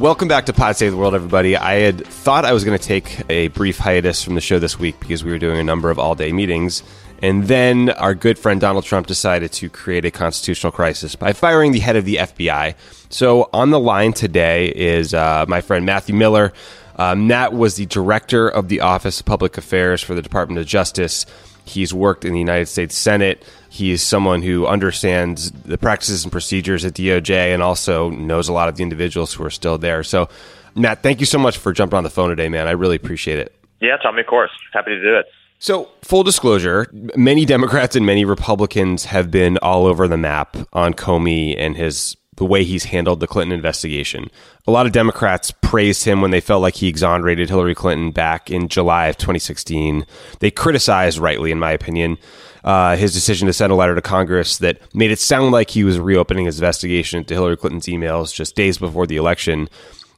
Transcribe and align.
Welcome 0.00 0.28
back 0.28 0.46
to 0.46 0.52
Pod 0.52 0.76
Save 0.76 0.92
the 0.92 0.96
World, 0.96 1.16
everybody. 1.16 1.56
I 1.56 1.80
had 1.80 2.06
thought 2.06 2.44
I 2.44 2.52
was 2.52 2.62
going 2.62 2.78
to 2.78 2.84
take 2.84 3.20
a 3.28 3.48
brief 3.48 3.78
hiatus 3.78 4.22
from 4.22 4.36
the 4.36 4.40
show 4.40 4.60
this 4.60 4.78
week 4.78 5.00
because 5.00 5.24
we 5.24 5.32
were 5.32 5.40
doing 5.40 5.58
a 5.58 5.64
number 5.64 5.90
of 5.90 5.98
all 5.98 6.14
day 6.14 6.30
meetings. 6.30 6.84
And 7.20 7.48
then 7.48 7.90
our 7.90 8.14
good 8.14 8.38
friend 8.38 8.60
Donald 8.60 8.84
Trump 8.84 9.08
decided 9.08 9.50
to 9.54 9.68
create 9.68 10.04
a 10.04 10.12
constitutional 10.12 10.70
crisis 10.70 11.16
by 11.16 11.32
firing 11.32 11.72
the 11.72 11.80
head 11.80 11.96
of 11.96 12.04
the 12.04 12.14
FBI. 12.14 12.76
So 13.08 13.50
on 13.52 13.70
the 13.70 13.80
line 13.80 14.12
today 14.12 14.68
is 14.68 15.14
uh, 15.14 15.46
my 15.48 15.60
friend 15.60 15.84
Matthew 15.84 16.14
Miller. 16.14 16.52
Um, 16.98 17.28
Matt 17.28 17.52
was 17.52 17.76
the 17.76 17.86
director 17.86 18.48
of 18.48 18.68
the 18.68 18.80
Office 18.80 19.20
of 19.20 19.26
Public 19.26 19.56
Affairs 19.56 20.02
for 20.02 20.14
the 20.14 20.22
Department 20.22 20.58
of 20.58 20.66
Justice. 20.66 21.26
He's 21.64 21.94
worked 21.94 22.24
in 22.24 22.32
the 22.32 22.38
United 22.38 22.66
States 22.66 22.96
Senate. 22.96 23.44
He 23.68 23.92
is 23.92 24.02
someone 24.02 24.42
who 24.42 24.66
understands 24.66 25.50
the 25.50 25.78
practices 25.78 26.24
and 26.24 26.32
procedures 26.32 26.84
at 26.84 26.94
DOJ 26.94 27.52
and 27.52 27.62
also 27.62 28.10
knows 28.10 28.48
a 28.48 28.52
lot 28.52 28.68
of 28.68 28.76
the 28.76 28.82
individuals 28.82 29.34
who 29.34 29.44
are 29.44 29.50
still 29.50 29.78
there. 29.78 30.02
So, 30.02 30.28
Matt, 30.74 31.02
thank 31.02 31.20
you 31.20 31.26
so 31.26 31.38
much 31.38 31.58
for 31.58 31.72
jumping 31.72 31.96
on 31.96 32.04
the 32.04 32.10
phone 32.10 32.30
today, 32.30 32.48
man. 32.48 32.66
I 32.66 32.72
really 32.72 32.96
appreciate 32.96 33.38
it. 33.38 33.54
Yeah, 33.80 33.96
Tommy, 33.98 34.22
of 34.22 34.26
course. 34.26 34.50
Happy 34.72 34.90
to 34.90 35.02
do 35.02 35.16
it. 35.16 35.26
So, 35.60 35.88
full 36.02 36.22
disclosure, 36.22 36.86
many 37.16 37.44
Democrats 37.44 37.96
and 37.96 38.06
many 38.06 38.24
Republicans 38.24 39.06
have 39.06 39.30
been 39.30 39.58
all 39.58 39.86
over 39.86 40.08
the 40.08 40.16
map 40.16 40.56
on 40.72 40.94
Comey 40.94 41.56
and 41.58 41.76
his 41.76 42.16
the 42.38 42.44
way 42.44 42.64
he's 42.64 42.84
handled 42.84 43.20
the 43.20 43.26
Clinton 43.26 43.52
investigation. 43.52 44.30
A 44.66 44.70
lot 44.70 44.86
of 44.86 44.92
Democrats 44.92 45.52
praised 45.60 46.04
him 46.04 46.20
when 46.20 46.30
they 46.30 46.40
felt 46.40 46.62
like 46.62 46.76
he 46.76 46.88
exonerated 46.88 47.48
Hillary 47.48 47.74
Clinton 47.74 48.12
back 48.12 48.50
in 48.50 48.68
July 48.68 49.06
of 49.06 49.16
2016. 49.18 50.06
They 50.38 50.50
criticized, 50.50 51.18
rightly, 51.18 51.50
in 51.50 51.58
my 51.58 51.72
opinion, 51.72 52.16
uh, 52.64 52.96
his 52.96 53.12
decision 53.12 53.46
to 53.46 53.52
send 53.52 53.72
a 53.72 53.76
letter 53.76 53.94
to 53.94 54.02
Congress 54.02 54.58
that 54.58 54.78
made 54.94 55.10
it 55.10 55.18
sound 55.18 55.52
like 55.52 55.70
he 55.70 55.84
was 55.84 55.98
reopening 55.98 56.46
his 56.46 56.58
investigation 56.58 57.18
into 57.18 57.34
Hillary 57.34 57.56
Clinton's 57.56 57.86
emails 57.86 58.32
just 58.32 58.54
days 58.54 58.78
before 58.78 59.06
the 59.06 59.16
election. 59.16 59.68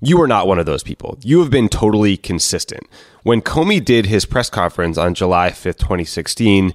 You 0.03 0.21
are 0.21 0.29
not 0.29 0.47
one 0.47 0.59
of 0.59 0.67
those 0.67 0.83
people. 0.83 1.19
You 1.23 1.41
have 1.41 1.51
been 1.51 1.69
totally 1.69 2.17
consistent. 2.17 2.87
When 3.23 3.43
Comey 3.43 3.85
did 3.85 4.07
his 4.07 4.25
press 4.27 4.51
conference 4.51 4.97
on 4.99 5.15
July 5.15 5.51
5th, 5.51 5.79
2016, 5.79 6.75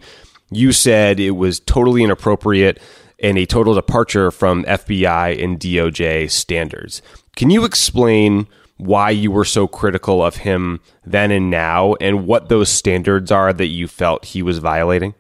you 0.52 0.71
said 0.71 1.19
it 1.19 1.31
was 1.31 1.59
totally 1.59 2.03
inappropriate 2.03 2.80
and 3.19 3.38
a 3.38 3.45
total 3.45 3.73
departure 3.73 4.31
from 4.31 4.63
FBI 4.66 5.41
and 5.44 5.59
DOJ 5.59 6.30
standards. 6.30 7.02
Can 7.35 7.49
you 7.49 7.66
explain 7.66 8.47
why 8.77 9.09
you 9.09 9.31
were 9.31 9.45
so 9.45 9.67
critical 9.67 10.23
of 10.23 10.38
him 10.38 10.81
then 11.05 11.31
and 11.31 11.49
now 11.49 11.95
and 12.02 12.27
what 12.27 12.49
those 12.49 12.69
standards 12.69 13.31
are 13.31 13.53
that 13.53 13.67
you 13.67 13.88
felt 13.88 14.25
he 14.25 14.41
was 14.41 14.59
violating? 14.59 15.13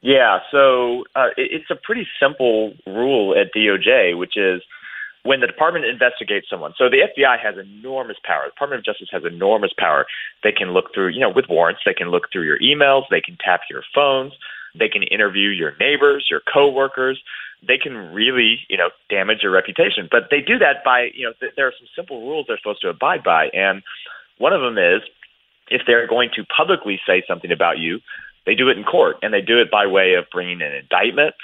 Yeah, 0.00 0.38
so 0.50 1.04
uh, 1.16 1.28
it's 1.36 1.70
a 1.70 1.76
pretty 1.76 2.06
simple 2.20 2.72
rule 2.86 3.34
at 3.36 3.52
DOJ, 3.52 4.16
which 4.16 4.36
is 4.36 4.62
when 5.24 5.40
the 5.40 5.46
department 5.46 5.84
investigates 5.84 6.46
someone. 6.48 6.72
So 6.78 6.88
the 6.88 7.02
FBI 7.02 7.38
has 7.42 7.56
enormous 7.58 8.16
power. 8.24 8.44
The 8.46 8.50
Department 8.50 8.78
of 8.80 8.84
Justice 8.84 9.08
has 9.10 9.24
enormous 9.24 9.72
power. 9.76 10.06
They 10.44 10.52
can 10.52 10.68
look 10.68 10.94
through, 10.94 11.08
you 11.08 11.20
know, 11.20 11.30
with 11.30 11.46
warrants, 11.48 11.82
they 11.84 11.94
can 11.94 12.10
look 12.10 12.30
through 12.32 12.44
your 12.44 12.58
emails, 12.60 13.02
they 13.10 13.20
can 13.20 13.36
tap 13.44 13.62
your 13.68 13.82
phones, 13.94 14.32
they 14.78 14.88
can 14.88 15.02
interview 15.02 15.48
your 15.48 15.74
neighbors, 15.80 16.26
your 16.30 16.40
coworkers. 16.52 17.20
They 17.66 17.78
can 17.78 18.12
really, 18.12 18.60
you 18.68 18.76
know, 18.76 18.90
damage 19.10 19.38
your 19.42 19.52
reputation. 19.52 20.08
But 20.10 20.28
they 20.30 20.40
do 20.40 20.58
that 20.58 20.84
by, 20.84 21.08
you 21.14 21.26
know, 21.26 21.32
th- 21.40 21.52
there 21.56 21.66
are 21.66 21.74
some 21.78 21.88
simple 21.96 22.20
rules 22.20 22.46
they're 22.46 22.58
supposed 22.58 22.82
to 22.82 22.88
abide 22.88 23.24
by. 23.24 23.48
And 23.52 23.82
one 24.38 24.52
of 24.52 24.60
them 24.60 24.78
is 24.78 25.02
if 25.68 25.82
they're 25.86 26.06
going 26.06 26.30
to 26.36 26.44
publicly 26.44 27.00
say 27.06 27.22
something 27.26 27.50
about 27.50 27.78
you, 27.78 28.00
they 28.46 28.54
do 28.54 28.68
it 28.68 28.78
in 28.78 28.84
court, 28.84 29.16
and 29.22 29.34
they 29.34 29.42
do 29.42 29.60
it 29.60 29.70
by 29.70 29.86
way 29.86 30.14
of 30.14 30.24
bringing 30.32 30.62
an 30.62 30.72
indictment, 30.72 31.34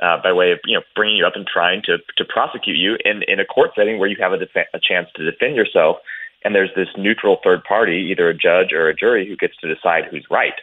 uh, 0.00 0.22
by 0.22 0.32
way 0.32 0.52
of 0.52 0.60
you 0.64 0.76
know 0.76 0.82
bringing 0.94 1.16
you 1.16 1.26
up 1.26 1.34
and 1.34 1.46
trying 1.46 1.82
to 1.82 1.98
to 2.16 2.24
prosecute 2.24 2.76
you 2.76 2.96
in 3.04 3.22
in 3.26 3.40
a 3.40 3.44
court 3.44 3.72
setting 3.74 3.98
where 3.98 4.08
you 4.08 4.16
have 4.20 4.32
a, 4.32 4.38
def- 4.38 4.70
a 4.72 4.78
chance 4.78 5.08
to 5.16 5.28
defend 5.28 5.56
yourself. 5.56 5.96
And 6.44 6.54
there's 6.54 6.70
this 6.76 6.88
neutral 6.96 7.38
third 7.42 7.64
party, 7.64 8.08
either 8.10 8.28
a 8.28 8.34
judge 8.34 8.72
or 8.72 8.88
a 8.88 8.94
jury, 8.94 9.26
who 9.26 9.36
gets 9.36 9.56
to 9.58 9.74
decide 9.74 10.04
who's 10.10 10.26
right 10.30 10.54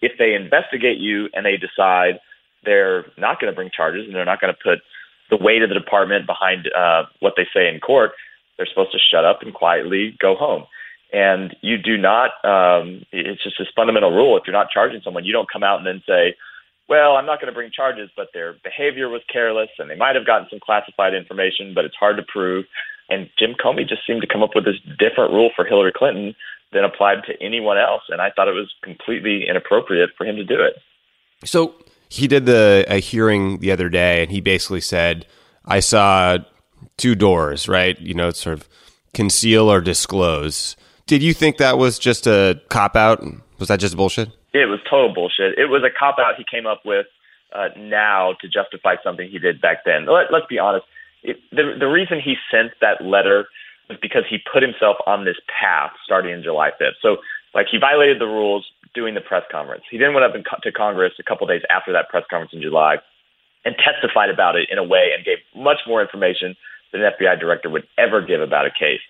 if 0.00 0.12
they 0.18 0.34
investigate 0.34 0.98
you 0.98 1.28
and 1.34 1.46
they 1.46 1.56
decide 1.56 2.20
they're 2.64 3.06
not 3.16 3.40
going 3.40 3.52
to 3.52 3.56
bring 3.56 3.70
charges 3.74 4.06
and 4.06 4.14
they're 4.14 4.24
not 4.24 4.40
going 4.40 4.52
to 4.52 4.60
put 4.62 4.78
the 5.30 5.36
weight 5.42 5.62
of 5.62 5.68
the 5.68 5.74
department 5.74 6.26
behind 6.26 6.68
uh, 6.76 7.04
what 7.20 7.34
they 7.36 7.46
say 7.54 7.68
in 7.68 7.80
court, 7.80 8.12
they're 8.56 8.66
supposed 8.66 8.92
to 8.92 8.98
shut 8.98 9.24
up 9.24 9.42
and 9.42 9.54
quietly 9.54 10.16
go 10.20 10.34
home. 10.34 10.64
And 11.12 11.54
you 11.60 11.78
do 11.78 11.96
not, 11.96 12.30
um, 12.44 13.04
it's 13.12 13.42
just 13.42 13.56
this 13.58 13.68
fundamental 13.76 14.10
rule. 14.10 14.36
If 14.36 14.44
you're 14.46 14.56
not 14.56 14.70
charging 14.70 15.00
someone, 15.02 15.24
you 15.24 15.32
don't 15.32 15.50
come 15.50 15.62
out 15.62 15.78
and 15.78 15.86
then 15.86 16.02
say, 16.06 16.34
well, 16.88 17.16
I'm 17.16 17.24
not 17.24 17.40
going 17.40 17.52
to 17.52 17.54
bring 17.54 17.70
charges, 17.70 18.10
but 18.16 18.28
their 18.34 18.56
behavior 18.62 19.08
was 19.08 19.22
careless 19.32 19.70
and 19.78 19.88
they 19.88 19.96
might 19.96 20.16
have 20.16 20.26
gotten 20.26 20.48
some 20.50 20.60
classified 20.60 21.14
information, 21.14 21.72
but 21.74 21.84
it's 21.84 21.96
hard 21.96 22.16
to 22.16 22.22
prove. 22.26 22.66
And 23.08 23.30
Jim 23.38 23.54
Comey 23.54 23.88
just 23.88 24.06
seemed 24.06 24.22
to 24.22 24.26
come 24.26 24.42
up 24.42 24.54
with 24.54 24.64
this 24.64 24.80
different 24.98 25.32
rule 25.32 25.50
for 25.54 25.64
Hillary 25.64 25.92
Clinton 25.94 26.34
than 26.74 26.84
applied 26.84 27.22
to 27.26 27.32
anyone 27.40 27.78
else. 27.78 28.02
And 28.10 28.20
I 28.20 28.30
thought 28.30 28.48
it 28.48 28.52
was 28.52 28.70
completely 28.82 29.46
inappropriate 29.48 30.10
for 30.18 30.26
him 30.26 30.36
to 30.36 30.44
do 30.44 30.60
it. 30.60 30.74
So 31.44 31.74
he 32.10 32.28
did 32.28 32.44
the 32.44 32.84
a 32.88 32.98
hearing 32.98 33.60
the 33.60 33.72
other 33.72 33.88
day, 33.88 34.22
and 34.22 34.30
he 34.30 34.40
basically 34.40 34.80
said, 34.80 35.26
"I 35.64 35.80
saw 35.80 36.38
two 36.96 37.14
doors, 37.14 37.68
right? 37.68 37.98
You 38.00 38.14
know, 38.14 38.30
sort 38.30 38.58
of 38.58 38.68
conceal 39.14 39.70
or 39.70 39.80
disclose." 39.80 40.76
Did 41.06 41.22
you 41.22 41.34
think 41.34 41.58
that 41.58 41.78
was 41.78 41.98
just 41.98 42.26
a 42.26 42.60
cop 42.68 42.96
out? 42.96 43.22
Was 43.58 43.68
that 43.68 43.80
just 43.80 43.96
bullshit? 43.96 44.30
It 44.52 44.66
was 44.66 44.80
total 44.88 45.12
bullshit. 45.12 45.58
It 45.58 45.66
was 45.66 45.82
a 45.84 45.90
cop 45.90 46.18
out 46.18 46.34
he 46.36 46.44
came 46.50 46.66
up 46.66 46.82
with 46.84 47.06
uh, 47.54 47.68
now 47.76 48.34
to 48.40 48.48
justify 48.48 48.96
something 49.02 49.28
he 49.28 49.38
did 49.38 49.60
back 49.60 49.84
then. 49.84 50.06
Let, 50.06 50.32
us 50.32 50.46
be 50.48 50.58
honest. 50.58 50.86
It, 51.22 51.36
the 51.50 51.76
the 51.78 51.86
reason 51.86 52.20
he 52.20 52.36
sent 52.50 52.72
that 52.80 53.02
letter 53.04 53.46
was 53.88 53.98
because 54.00 54.24
he 54.28 54.38
put 54.50 54.62
himself 54.62 54.96
on 55.06 55.24
this 55.24 55.36
path 55.48 55.92
starting 56.04 56.32
in 56.32 56.42
July 56.42 56.70
5th. 56.80 57.00
So, 57.02 57.18
like, 57.54 57.66
he 57.70 57.78
violated 57.78 58.20
the 58.20 58.26
rules 58.26 58.66
doing 58.94 59.14
the 59.14 59.20
press 59.20 59.42
conference. 59.50 59.84
He 59.90 59.98
then 59.98 60.14
went 60.14 60.24
up 60.24 60.34
to 60.34 60.72
Congress 60.72 61.12
a 61.18 61.22
couple 61.22 61.46
days 61.46 61.62
after 61.70 61.92
that 61.92 62.08
press 62.08 62.24
conference 62.30 62.52
in 62.52 62.62
July 62.62 62.96
and 63.64 63.74
testified 63.76 64.30
about 64.30 64.56
it 64.56 64.68
in 64.70 64.78
a 64.78 64.84
way 64.84 65.10
and 65.14 65.24
gave 65.24 65.38
much 65.54 65.78
more 65.86 66.02
information 66.02 66.56
than 66.92 67.02
an 67.02 67.12
FBI 67.18 67.40
director 67.40 67.70
would 67.70 67.86
ever 67.98 68.20
give 68.20 68.40
about 68.40 68.66
a 68.66 68.70
case. 68.70 69.00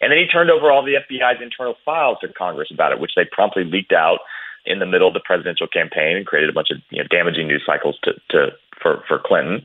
And 0.00 0.12
then 0.12 0.18
he 0.18 0.26
turned 0.26 0.50
over 0.50 0.70
all 0.70 0.84
the 0.84 0.94
FBI's 0.94 1.42
internal 1.42 1.74
files 1.84 2.18
to 2.22 2.28
Congress 2.28 2.70
about 2.72 2.92
it, 2.92 3.00
which 3.00 3.12
they 3.16 3.24
promptly 3.24 3.64
leaked 3.64 3.92
out 3.92 4.20
in 4.64 4.78
the 4.78 4.86
middle 4.86 5.08
of 5.08 5.14
the 5.14 5.20
presidential 5.24 5.66
campaign 5.66 6.16
and 6.16 6.26
created 6.26 6.50
a 6.50 6.52
bunch 6.52 6.70
of 6.70 6.78
you 6.90 6.98
know, 6.98 7.08
damaging 7.10 7.48
news 7.48 7.62
cycles 7.64 7.98
to, 8.04 8.12
to 8.30 8.50
for 8.80 9.02
for 9.08 9.18
Clinton. 9.18 9.62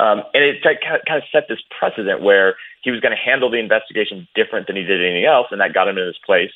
Um, 0.00 0.22
and 0.32 0.42
it 0.42 0.62
kind 0.64 1.22
of 1.22 1.28
set 1.30 1.44
this 1.48 1.60
precedent 1.78 2.22
where 2.22 2.56
he 2.82 2.90
was 2.90 3.00
going 3.00 3.12
to 3.12 3.20
handle 3.20 3.50
the 3.50 3.58
investigation 3.58 4.26
different 4.34 4.66
than 4.66 4.76
he 4.76 4.82
did 4.82 5.04
anything 5.04 5.26
else, 5.26 5.48
and 5.50 5.60
that 5.60 5.74
got 5.74 5.88
him 5.88 5.98
in 5.98 6.06
this 6.06 6.16
place 6.24 6.50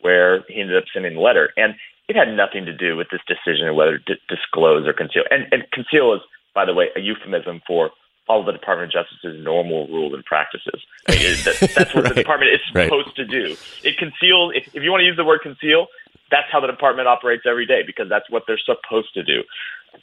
where 0.00 0.44
he 0.48 0.60
ended 0.60 0.78
up 0.78 0.84
sending 0.92 1.14
the 1.14 1.20
letter. 1.20 1.50
And 1.58 1.74
it 2.08 2.16
had 2.16 2.32
nothing 2.32 2.64
to 2.64 2.72
do 2.72 2.96
with 2.96 3.08
this 3.10 3.20
decision 3.28 3.68
of 3.68 3.76
whether 3.76 3.98
to 3.98 4.14
disclose 4.28 4.86
or 4.88 4.94
conceal. 4.94 5.24
And, 5.30 5.46
and 5.52 5.70
conceal 5.72 6.14
is, 6.14 6.20
by 6.54 6.64
the 6.64 6.72
way, 6.72 6.88
a 6.96 7.00
euphemism 7.00 7.60
for 7.66 7.90
all 8.28 8.40
of 8.40 8.46
the 8.46 8.52
Department 8.52 8.94
of 8.94 9.04
Justice's 9.04 9.44
normal 9.44 9.86
rules 9.88 10.14
and 10.14 10.24
practices. 10.24 10.80
I 11.06 11.12
mean, 11.12 11.36
that, 11.44 11.72
that's 11.76 11.94
what 11.94 12.04
right. 12.04 12.14
the 12.14 12.22
department 12.22 12.52
is 12.52 12.60
supposed 12.66 13.08
right. 13.08 13.16
to 13.16 13.24
do. 13.26 13.56
It 13.84 13.98
conceals. 13.98 14.52
If, 14.56 14.74
if 14.74 14.82
you 14.82 14.90
want 14.90 15.02
to 15.02 15.06
use 15.06 15.16
the 15.16 15.24
word 15.24 15.40
conceal, 15.42 15.86
that's 16.30 16.50
how 16.50 16.60
the 16.60 16.66
department 16.66 17.08
operates 17.08 17.44
every 17.46 17.66
day 17.66 17.82
because 17.86 18.08
that's 18.08 18.28
what 18.30 18.44
they're 18.46 18.58
supposed 18.58 19.12
to 19.14 19.22
do. 19.22 19.42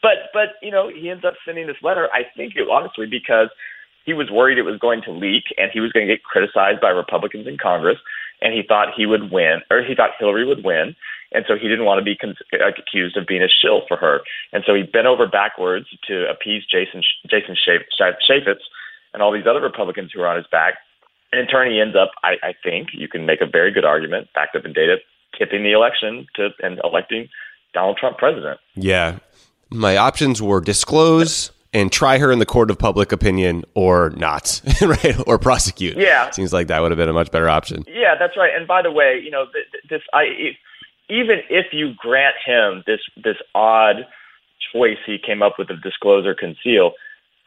But 0.01 0.29
but 0.33 0.55
you 0.61 0.71
know 0.71 0.89
he 0.89 1.09
ends 1.09 1.25
up 1.25 1.33
sending 1.45 1.67
this 1.67 1.77
letter. 1.81 2.09
I 2.13 2.23
think 2.35 2.53
it, 2.55 2.67
honestly 2.69 3.07
because 3.07 3.49
he 4.05 4.13
was 4.13 4.29
worried 4.29 4.57
it 4.57 4.63
was 4.63 4.79
going 4.79 5.01
to 5.03 5.11
leak 5.11 5.45
and 5.57 5.71
he 5.71 5.79
was 5.79 5.91
going 5.91 6.07
to 6.07 6.13
get 6.13 6.23
criticized 6.23 6.81
by 6.81 6.89
Republicans 6.89 7.47
in 7.47 7.57
Congress, 7.57 7.97
and 8.41 8.53
he 8.53 8.61
thought 8.67 8.89
he 8.95 9.05
would 9.05 9.31
win 9.31 9.61
or 9.69 9.83
he 9.83 9.95
thought 9.95 10.11
Hillary 10.19 10.45
would 10.45 10.63
win, 10.63 10.95
and 11.31 11.45
so 11.47 11.55
he 11.55 11.67
didn't 11.67 11.85
want 11.85 11.99
to 11.99 12.05
be 12.05 12.15
con- 12.15 12.35
accused 12.53 13.17
of 13.17 13.27
being 13.27 13.43
a 13.43 13.49
shill 13.49 13.83
for 13.87 13.97
her, 13.97 14.21
and 14.51 14.63
so 14.65 14.73
he 14.73 14.83
bent 14.83 15.07
over 15.07 15.27
backwards 15.27 15.87
to 16.07 16.29
appease 16.29 16.63
Jason 16.69 17.03
Jason 17.29 17.55
Chaffetz 17.55 18.63
and 19.13 19.21
all 19.21 19.31
these 19.31 19.47
other 19.47 19.61
Republicans 19.61 20.11
who 20.13 20.21
are 20.21 20.27
on 20.27 20.37
his 20.37 20.47
back. 20.51 20.75
And 21.31 21.39
in 21.41 21.47
turn, 21.47 21.71
he 21.71 21.79
ends 21.79 21.95
up, 21.95 22.11
I, 22.23 22.33
I 22.43 22.53
think, 22.63 22.89
you 22.93 23.07
can 23.07 23.25
make 23.25 23.41
a 23.41 23.47
very 23.47 23.71
good 23.71 23.85
argument, 23.85 24.27
backed 24.35 24.55
up 24.55 24.65
in 24.65 24.73
data, 24.73 24.97
tipping 25.37 25.63
the 25.63 25.71
election 25.71 26.27
to 26.35 26.49
and 26.61 26.79
electing 26.83 27.27
Donald 27.73 27.97
Trump 27.97 28.17
president. 28.17 28.59
Yeah, 28.75 29.17
my 29.73 29.97
options 29.97 30.41
were 30.41 30.61
disclose 30.61 31.51
and 31.73 31.91
try 31.91 32.19
her 32.19 32.31
in 32.31 32.39
the 32.39 32.45
court 32.45 32.69
of 32.69 32.77
public 32.77 33.11
opinion 33.11 33.65
or 33.73 34.11
not, 34.11 34.61
right? 34.81 35.15
Or 35.27 35.39
prosecute. 35.39 35.97
Yeah. 35.97 36.29
Seems 36.29 36.53
like 36.53 36.67
that 36.67 36.81
would 36.81 36.91
have 36.91 36.97
been 36.97 37.09
a 37.09 37.13
much 37.13 37.31
better 37.31 37.49
option. 37.49 37.83
Yeah, 37.87 38.15
that's 38.17 38.37
right. 38.37 38.51
And 38.55 38.67
by 38.67 38.81
the 38.81 38.91
way, 38.91 39.19
you 39.23 39.31
know, 39.31 39.45
this 39.89 40.01
I 40.13 40.25
even 41.09 41.39
if 41.49 41.67
you 41.71 41.93
grant 41.97 42.35
him 42.45 42.83
this 42.85 42.99
this 43.21 43.37
odd 43.55 44.05
choice 44.71 44.97
he 45.05 45.17
came 45.17 45.41
up 45.41 45.53
with 45.57 45.69
of 45.69 45.81
disclose 45.81 46.25
or 46.25 46.35
conceal, 46.35 46.93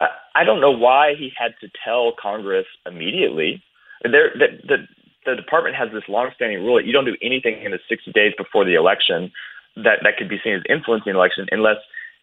I, 0.01 0.07
I 0.35 0.43
don't 0.43 0.61
know 0.61 0.71
why 0.71 1.13
he 1.17 1.31
had 1.37 1.53
to 1.61 1.69
tell 1.83 2.13
Congress 2.21 2.65
immediately. 2.85 3.63
There, 4.03 4.31
the, 4.33 4.47
the 4.67 4.77
the 5.25 5.35
department 5.35 5.75
has 5.75 5.89
this 5.91 6.03
longstanding 6.07 6.63
rule 6.63 6.75
that 6.75 6.85
you 6.85 6.93
don't 6.93 7.05
do 7.05 7.17
anything 7.21 7.61
in 7.61 7.71
the 7.71 7.79
60 7.89 8.11
days 8.11 8.33
before 8.37 8.63
the 8.63 8.75
election 8.75 9.31
that 9.75 9.99
that 10.03 10.17
could 10.17 10.29
be 10.29 10.39
seen 10.43 10.53
as 10.53 10.61
influencing 10.69 11.13
the 11.13 11.19
election 11.19 11.47
unless 11.51 11.77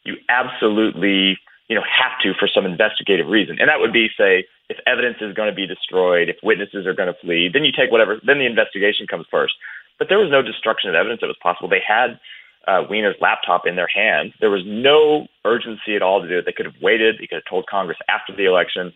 you 0.05 0.17
absolutely 0.29 1.39
you 1.69 1.77
know 1.77 1.83
have 1.83 2.19
to 2.23 2.33
for 2.39 2.49
some 2.49 2.65
investigative 2.65 3.27
reason 3.27 3.57
and 3.59 3.69
that 3.69 3.81
would 3.81 3.93
be 3.93 4.09
say 4.17 4.45
if 4.69 4.79
evidence 4.87 5.17
is 5.21 5.35
going 5.35 5.49
to 5.49 5.55
be 5.55 5.67
destroyed 5.67 6.29
if 6.29 6.37
witnesses 6.43 6.87
are 6.87 6.95
going 6.95 7.13
to 7.13 7.19
flee 7.21 7.51
then 7.53 7.65
you 7.65 7.73
take 7.73 7.91
whatever 7.91 8.21
then 8.27 8.39
the 8.39 8.47
investigation 8.47 9.07
comes 9.07 9.27
first 9.31 9.55
but 9.99 10.09
there 10.09 10.19
was 10.19 10.31
no 10.31 10.43
destruction 10.43 10.89
of 10.89 10.95
evidence 10.95 11.21
that 11.21 11.27
was 11.27 11.39
possible 11.43 11.69
they 11.69 11.83
had 11.87 12.19
uh, 12.67 12.83
Weiner's 12.89 13.17
laptop 13.21 13.67
in 13.67 13.77
their 13.77 13.89
hands. 13.89 14.33
There 14.41 14.51
was 14.51 14.63
no 14.65 15.27
urgency 15.45 15.97
at 15.97 16.03
all 16.03 16.23
to 16.23 16.29
do 16.29 16.39
it. 16.39 16.47
They 16.47 16.53
could 16.53 16.67
have 16.67 16.81
waited. 16.81 17.17
They 17.17 17.27
could 17.27 17.37
have 17.37 17.45
told 17.49 17.67
Congress 17.67 17.99
after 18.09 18.35
the 18.35 18.47
election. 18.47 18.93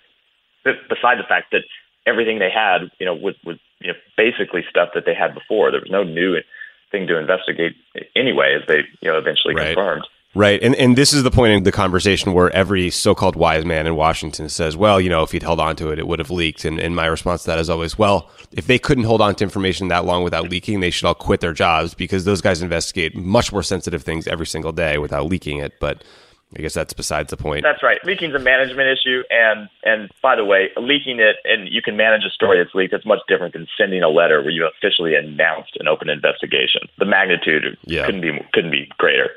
But 0.65 0.89
beside 0.89 1.19
the 1.19 1.29
fact 1.29 1.53
that 1.53 1.63
everything 2.07 2.39
they 2.39 2.51
had, 2.51 2.91
you 2.99 3.07
know, 3.07 3.15
was, 3.15 3.35
was 3.45 3.59
you 3.81 3.89
know, 3.89 3.99
basically 4.17 4.65
stuff 4.69 4.91
that 4.95 5.05
they 5.05 5.15
had 5.15 5.35
before. 5.35 5.71
There 5.71 5.81
was 5.81 5.91
no 5.91 6.03
new 6.03 6.37
thing 6.91 7.07
to 7.07 7.19
investigate 7.19 7.77
anyway, 8.17 8.57
as 8.61 8.67
they 8.67 8.83
you 9.01 9.11
know 9.11 9.19
eventually 9.19 9.55
right. 9.55 9.75
confirmed. 9.75 10.07
Right. 10.39 10.63
And 10.63 10.77
and 10.77 10.97
this 10.97 11.13
is 11.13 11.25
the 11.25 11.33
point 11.33 11.53
in 11.53 11.65
the 11.65 11.73
conversation 11.73 12.33
where 12.33 12.49
every 12.55 12.91
so-called 12.91 13.35
wise 13.35 13.65
man 13.65 13.89
in 13.89 13.97
Washington 13.97 14.49
says, 14.49 14.77
well, 14.77 15.01
you 15.01 15.11
know, 15.11 15.25
if 15.25 15.33
he'd 15.33 15.43
held 15.43 15.59
on 15.59 15.75
to 15.75 15.91
it, 15.91 15.99
it 15.99 16.07
would 16.07 16.21
have 16.21 16.31
leaked. 16.31 16.65
And, 16.65 16.79
and 16.79 16.95
my 16.95 17.07
response 17.07 17.43
to 17.43 17.49
that 17.49 17.59
is 17.59 17.69
always, 17.69 17.99
well, 17.99 18.31
if 18.53 18.69
they 18.69 18.79
couldn't 18.79 19.03
hold 19.03 19.21
on 19.21 19.35
to 19.35 19.45
information 19.45 19.89
that 19.89 20.05
long 20.05 20.23
without 20.23 20.49
leaking, 20.49 20.79
they 20.79 20.91
should 20.91 21.07
all 21.07 21.15
quit 21.17 21.41
their 21.41 21.53
jobs 21.53 21.93
because 21.93 22.25
those 22.25 22.41
guys 22.41 22.63
investigate 22.63 23.17
much 23.17 23.51
more 23.53 23.65
sensitive 23.65 24.05
things 24.05 24.29
every 24.29 24.47
single 24.47 24.71
day 24.71 24.97
without 24.99 25.27
leaking 25.27 25.59
it. 25.59 25.73
But 25.81 26.05
I 26.57 26.63
guess 26.63 26.73
that's 26.73 26.93
besides 26.93 27.31
the 27.31 27.37
point. 27.37 27.65
That's 27.65 27.83
right. 27.83 27.99
Leaking's 28.05 28.37
a 28.37 28.39
management 28.39 28.89
issue, 28.97 29.23
and 29.31 29.69
and 29.83 30.09
by 30.23 30.37
the 30.37 30.45
way, 30.45 30.71
leaking 30.77 31.19
it 31.19 31.37
and 31.45 31.69
you 31.69 31.83
can 31.83 31.97
manage 31.97 32.23
a 32.25 32.31
story 32.31 32.63
that's 32.63 32.75
leaked. 32.75 32.95
It's 32.95 33.05
much 33.05 33.21
different 33.27 33.55
than 33.55 33.67
sending 33.77 34.05
a 34.05 34.09
letter 34.09 34.41
where 34.41 34.51
you 34.51 34.67
officially 34.67 35.15
announced 35.15 35.77
an 35.81 35.89
open 35.89 36.09
investigation. 36.09 36.83
The 36.99 37.05
magnitude 37.05 37.77
yeah. 37.85 38.07
couldn't 38.07 38.21
be 38.21 38.39
couldn't 38.53 38.71
be 38.71 38.89
greater. 38.99 39.31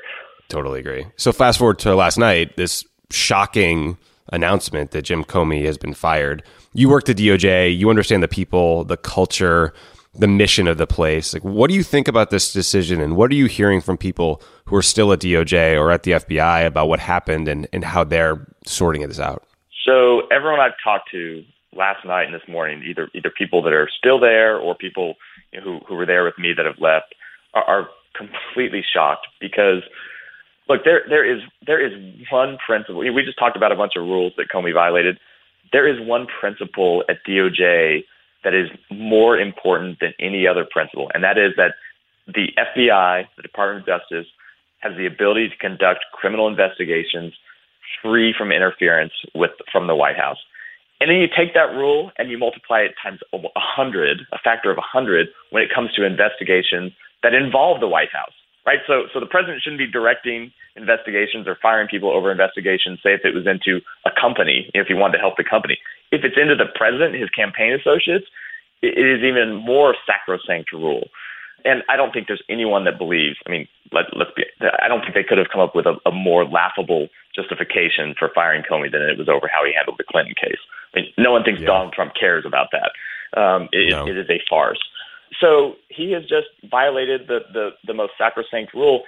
Totally 0.52 0.80
agree. 0.80 1.06
So 1.16 1.32
fast 1.32 1.58
forward 1.58 1.78
to 1.80 1.94
last 1.94 2.18
night, 2.18 2.56
this 2.56 2.84
shocking 3.10 3.96
announcement 4.32 4.90
that 4.92 5.02
Jim 5.02 5.24
Comey 5.24 5.64
has 5.64 5.78
been 5.78 5.94
fired. 5.94 6.42
You 6.74 6.88
worked 6.88 7.08
at 7.08 7.16
DOJ. 7.16 7.76
You 7.76 7.90
understand 7.90 8.22
the 8.22 8.28
people, 8.28 8.84
the 8.84 8.96
culture 8.96 9.72
the 10.14 10.28
mission 10.28 10.68
of 10.68 10.78
the 10.78 10.86
place. 10.86 11.32
Like, 11.32 11.44
what 11.44 11.68
do 11.68 11.74
you 11.74 11.82
think 11.82 12.06
about 12.06 12.30
this 12.30 12.52
decision, 12.52 13.00
and 13.00 13.16
what 13.16 13.30
are 13.30 13.34
you 13.34 13.46
hearing 13.46 13.80
from 13.80 13.96
people 13.96 14.42
who 14.66 14.76
are 14.76 14.82
still 14.82 15.12
at 15.12 15.20
DOJ 15.20 15.78
or 15.78 15.90
at 15.90 16.02
the 16.02 16.12
FBI 16.12 16.66
about 16.66 16.88
what 16.88 17.00
happened 17.00 17.48
and, 17.48 17.66
and 17.72 17.84
how 17.84 18.04
they're 18.04 18.46
sorting 18.66 19.06
this 19.06 19.18
out? 19.18 19.44
So, 19.86 20.26
everyone 20.30 20.60
I've 20.60 20.76
talked 20.84 21.10
to 21.12 21.42
last 21.74 22.04
night 22.04 22.24
and 22.24 22.34
this 22.34 22.46
morning, 22.46 22.82
either 22.86 23.08
either 23.14 23.32
people 23.36 23.62
that 23.62 23.72
are 23.72 23.88
still 23.98 24.20
there 24.20 24.58
or 24.58 24.74
people 24.74 25.14
you 25.52 25.60
know, 25.60 25.64
who 25.64 25.80
who 25.88 25.94
were 25.94 26.06
there 26.06 26.24
with 26.24 26.38
me 26.38 26.52
that 26.56 26.66
have 26.66 26.78
left, 26.78 27.14
are, 27.54 27.64
are 27.64 27.88
completely 28.14 28.84
shocked 28.94 29.26
because. 29.40 29.82
Look, 30.68 30.84
there 30.84 31.02
there 31.08 31.24
is 31.24 31.42
there 31.66 31.84
is 31.84 31.92
one 32.30 32.56
principle. 32.64 33.00
We 33.00 33.22
just 33.24 33.38
talked 33.38 33.56
about 33.56 33.72
a 33.72 33.76
bunch 33.76 33.92
of 33.96 34.04
rules 34.04 34.32
that 34.36 34.46
Comey 34.48 34.72
violated. 34.72 35.18
There 35.72 35.88
is 35.88 36.06
one 36.06 36.26
principle 36.40 37.02
at 37.08 37.18
DOJ 37.28 38.04
that 38.44 38.54
is 38.54 38.68
more 38.90 39.38
important 39.38 39.98
than 40.00 40.12
any 40.20 40.46
other 40.46 40.66
principle, 40.70 41.10
and 41.14 41.24
that 41.24 41.38
is 41.38 41.52
that 41.56 41.74
the 42.26 42.48
FBI, 42.58 43.26
the 43.36 43.42
Department 43.42 43.80
of 43.80 44.00
Justice, 44.00 44.26
has 44.78 44.96
the 44.96 45.06
ability 45.06 45.48
to 45.48 45.56
conduct 45.56 46.04
criminal 46.12 46.48
investigations 46.48 47.32
free 48.02 48.34
from 48.36 48.52
interference 48.52 49.12
with 49.34 49.52
from 49.70 49.86
the 49.86 49.94
White 49.94 50.16
House. 50.16 50.38
And 51.00 51.10
then 51.10 51.18
you 51.18 51.26
take 51.26 51.54
that 51.54 51.74
rule 51.74 52.12
and 52.16 52.30
you 52.30 52.38
multiply 52.38 52.80
it 52.80 52.94
times 53.02 53.18
a 53.32 53.38
hundred, 53.56 54.20
a 54.32 54.38
factor 54.38 54.70
of 54.70 54.78
a 54.78 54.86
hundred, 54.86 55.28
when 55.50 55.62
it 55.62 55.68
comes 55.74 55.92
to 55.94 56.06
investigations 56.06 56.92
that 57.24 57.34
involve 57.34 57.80
the 57.80 57.88
White 57.88 58.12
House, 58.12 58.32
right? 58.66 58.80
So, 58.86 59.06
so 59.12 59.20
the 59.20 59.26
president 59.26 59.62
shouldn't 59.62 59.78
be 59.78 59.90
directing 59.90 60.52
investigations 60.76 61.46
or 61.46 61.56
firing 61.60 61.88
people 61.88 62.10
over 62.10 62.30
investigations. 62.30 63.00
Say 63.02 63.14
if 63.14 63.24
it 63.24 63.34
was 63.34 63.46
into 63.46 63.80
a 64.06 64.10
company, 64.18 64.70
if 64.74 64.86
he 64.86 64.94
wanted 64.94 65.18
to 65.18 65.22
help 65.22 65.36
the 65.36 65.44
company, 65.44 65.78
if 66.10 66.24
it's 66.24 66.36
into 66.40 66.54
the 66.54 66.70
president, 66.74 67.14
his 67.14 67.30
campaign 67.30 67.72
associates, 67.72 68.26
it 68.82 68.98
is 68.98 69.22
even 69.22 69.54
more 69.54 69.94
sacrosanct 70.06 70.72
rule. 70.72 71.08
And 71.64 71.82
I 71.88 71.96
don't 71.96 72.12
think 72.12 72.26
there's 72.26 72.42
anyone 72.50 72.84
that 72.84 72.98
believes. 72.98 73.36
I 73.46 73.50
mean, 73.50 73.68
let, 73.92 74.06
let's 74.16 74.32
be. 74.34 74.42
I 74.82 74.88
don't 74.88 75.00
think 75.02 75.14
they 75.14 75.22
could 75.22 75.38
have 75.38 75.46
come 75.52 75.60
up 75.60 75.76
with 75.76 75.86
a, 75.86 75.94
a 76.04 76.10
more 76.10 76.44
laughable 76.44 77.08
justification 77.34 78.14
for 78.18 78.30
firing 78.34 78.62
Comey 78.68 78.90
than 78.90 79.02
it 79.02 79.16
was 79.16 79.28
over 79.28 79.46
how 79.46 79.64
he 79.64 79.72
handled 79.72 79.98
the 79.98 80.04
Clinton 80.10 80.34
case. 80.34 80.58
I 80.92 81.00
mean, 81.00 81.12
no 81.16 81.30
one 81.30 81.44
thinks 81.44 81.60
yeah. 81.60 81.68
Donald 81.68 81.92
Trump 81.92 82.12
cares 82.18 82.44
about 82.44 82.68
that. 82.72 82.90
Um, 83.38 83.68
it, 83.72 83.90
no. 83.90 84.06
it 84.08 84.18
is 84.18 84.28
a 84.28 84.42
farce. 84.50 84.80
So 85.40 85.74
he 85.88 86.12
has 86.12 86.22
just 86.22 86.48
violated 86.70 87.26
the, 87.28 87.40
the, 87.52 87.70
the 87.86 87.94
most 87.94 88.12
sacrosanct 88.18 88.74
rule, 88.74 89.02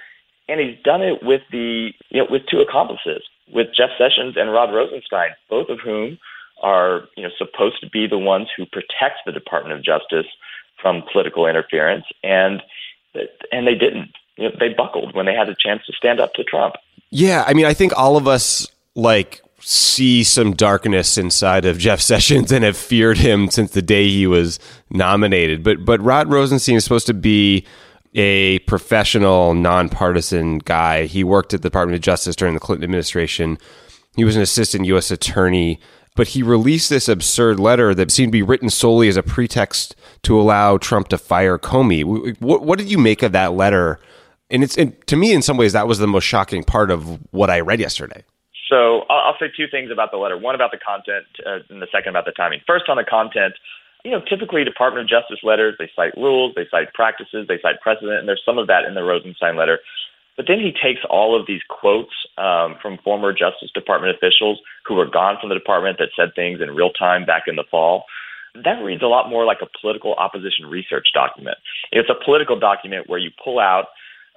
and 0.47 0.59
he's 0.59 0.77
done 0.83 1.01
it 1.01 1.23
with 1.23 1.41
the 1.51 1.91
you 2.09 2.21
know 2.21 2.27
with 2.29 2.43
two 2.49 2.59
accomplices, 2.59 3.23
with 3.53 3.67
Jeff 3.75 3.89
Sessions 3.97 4.35
and 4.37 4.51
Rod 4.51 4.73
Rosenstein, 4.73 5.29
both 5.49 5.69
of 5.69 5.79
whom 5.79 6.17
are 6.61 7.03
you 7.15 7.23
know 7.23 7.29
supposed 7.37 7.79
to 7.81 7.89
be 7.89 8.07
the 8.07 8.17
ones 8.17 8.47
who 8.55 8.65
protect 8.65 9.19
the 9.25 9.31
Department 9.31 9.77
of 9.77 9.83
Justice 9.83 10.27
from 10.81 11.03
political 11.11 11.47
interference, 11.47 12.05
and 12.23 12.61
and 13.51 13.67
they 13.67 13.75
didn't. 13.75 14.11
You 14.37 14.49
know, 14.49 14.55
they 14.59 14.73
buckled 14.73 15.15
when 15.15 15.25
they 15.25 15.33
had 15.33 15.47
a 15.47 15.55
chance 15.57 15.85
to 15.85 15.93
stand 15.93 16.19
up 16.19 16.33
to 16.33 16.43
Trump. 16.43 16.75
Yeah, 17.09 17.45
I 17.47 17.53
mean, 17.53 17.65
I 17.65 17.73
think 17.73 17.93
all 17.95 18.17
of 18.17 18.27
us 18.27 18.67
like 18.95 19.41
see 19.67 20.23
some 20.23 20.53
darkness 20.53 21.17
inside 21.17 21.65
of 21.65 21.77
Jeff 21.77 21.99
Sessions 22.11 22.51
and 22.51 22.63
have 22.63 22.77
feared 22.77 23.17
him 23.17 23.49
since 23.49 23.71
the 23.71 23.81
day 23.81 24.09
he 24.09 24.27
was 24.27 24.59
nominated. 24.89 25.63
But 25.63 25.85
but 25.85 26.01
Rod 26.01 26.29
Rosenstein 26.31 26.75
is 26.75 26.83
supposed 26.83 27.07
to 27.07 27.13
be 27.13 27.65
a 28.13 28.59
professional, 28.59 29.53
nonpartisan 29.53 30.59
guy. 30.59 31.05
He 31.05 31.23
worked 31.23 31.53
at 31.53 31.61
the 31.61 31.69
Department 31.69 31.95
of 31.95 32.01
Justice 32.01 32.35
during 32.35 32.53
the 32.53 32.59
Clinton 32.59 32.85
administration. 32.85 33.57
He 34.15 34.23
was 34.23 34.35
an 34.37 34.41
assistant 34.41 34.85
U.S. 34.85 35.11
attorney 35.11 35.79
but 36.15 36.29
he 36.29 36.41
released 36.41 36.89
this 36.89 37.09
absurd 37.09 37.59
letter 37.59 37.93
that 37.93 38.09
seemed 38.09 38.29
to 38.29 38.37
be 38.37 38.41
written 38.41 38.69
solely 38.69 39.09
as 39.09 39.17
a 39.17 39.23
pretext 39.23 39.95
to 40.23 40.39
allow 40.39 40.77
Trump 40.77 41.09
to 41.09 41.17
fire 41.17 41.57
Comey. 41.57 42.03
What, 42.39 42.63
what 42.63 42.79
did 42.79 42.89
you 42.89 42.97
make 42.97 43.21
of 43.21 43.33
that 43.33 43.53
letter? 43.53 43.99
And 44.49 44.63
it's 44.63 44.77
and 44.77 44.95
to 45.07 45.15
me, 45.15 45.33
in 45.33 45.41
some 45.41 45.57
ways, 45.57 45.73
that 45.73 45.87
was 45.87 45.99
the 45.99 46.07
most 46.07 46.23
shocking 46.23 46.63
part 46.63 46.89
of 46.89 47.19
what 47.31 47.49
I 47.49 47.59
read 47.59 47.79
yesterday. 47.79 48.23
So 48.69 49.05
I'll, 49.09 49.37
say 49.39 49.51
two 49.55 49.67
things 49.69 49.91
about 49.91 50.11
the 50.11 50.17
letter. 50.17 50.37
One 50.37 50.55
about 50.55 50.71
the 50.71 50.81
content, 50.81 51.27
uh, 51.45 51.61
and 51.69 51.81
the 51.81 51.87
second 51.91 52.09
about 52.09 52.25
the 52.25 52.31
timing. 52.31 52.61
First, 52.65 52.89
on 52.89 52.97
the 52.97 53.03
content, 53.03 53.53
you 54.03 54.11
know, 54.11 54.21
typically 54.27 54.63
Department 54.63 55.05
of 55.05 55.09
Justice 55.09 55.43
letters, 55.43 55.75
they 55.77 55.89
cite 55.95 56.15
rules, 56.17 56.53
they 56.55 56.65
cite 56.69 56.93
practices, 56.93 57.45
they 57.47 57.59
cite 57.61 57.81
precedent, 57.81 58.19
and 58.19 58.27
there's 58.27 58.41
some 58.45 58.57
of 58.57 58.67
that 58.67 58.85
in 58.85 58.95
the 58.95 59.03
Rosenstein 59.03 59.55
letter. 59.55 59.79
But 60.37 60.45
then 60.47 60.59
he 60.59 60.71
takes 60.71 61.01
all 61.09 61.39
of 61.39 61.47
these 61.47 61.61
quotes 61.69 62.13
um, 62.37 62.75
from 62.81 62.97
former 63.03 63.31
Justice 63.31 63.71
Department 63.73 64.15
officials 64.15 64.59
who 64.85 64.95
were 64.95 65.09
gone 65.09 65.37
from 65.39 65.49
the 65.49 65.55
department 65.55 65.97
that 65.99 66.09
said 66.15 66.35
things 66.35 66.59
in 66.61 66.75
real 66.75 66.91
time 66.91 67.25
back 67.25 67.43
in 67.47 67.55
the 67.55 67.63
fall. 67.69 68.05
That 68.53 68.83
reads 68.83 69.01
a 69.01 69.07
lot 69.07 69.29
more 69.29 69.45
like 69.45 69.59
a 69.61 69.67
political 69.79 70.13
opposition 70.15 70.65
research 70.67 71.07
document. 71.13 71.57
It's 71.91 72.09
a 72.09 72.23
political 72.23 72.59
document 72.59 73.09
where 73.09 73.19
you 73.19 73.31
pull 73.43 73.59
out 73.59 73.85